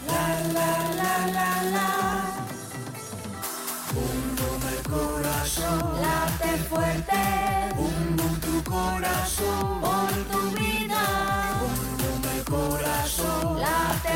[0.07, 0.23] La,
[0.53, 0.69] la,
[0.99, 1.87] la, la, la.
[3.93, 6.01] Bum, bum, el corazón.
[6.01, 7.21] Late fuerte.
[7.75, 10.18] Bum, tu corazón.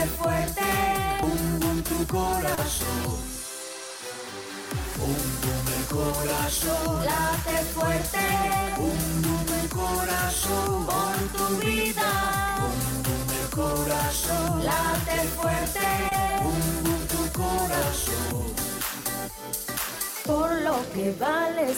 [0.07, 0.61] Fuerte.
[1.21, 3.17] Bum, bum, tu corazón.
[4.97, 5.21] Bum,
[5.77, 7.05] el corazón.
[7.05, 8.25] Late fuerte.
[8.77, 10.85] Bum, el corazón.
[10.85, 12.11] Por tu vida.
[12.59, 12.79] Bum,
[13.41, 14.65] el corazón.
[14.65, 15.87] Late fuerte.
[16.43, 18.45] Bum, bum, tu corazón.
[20.25, 21.71] Por lo que vales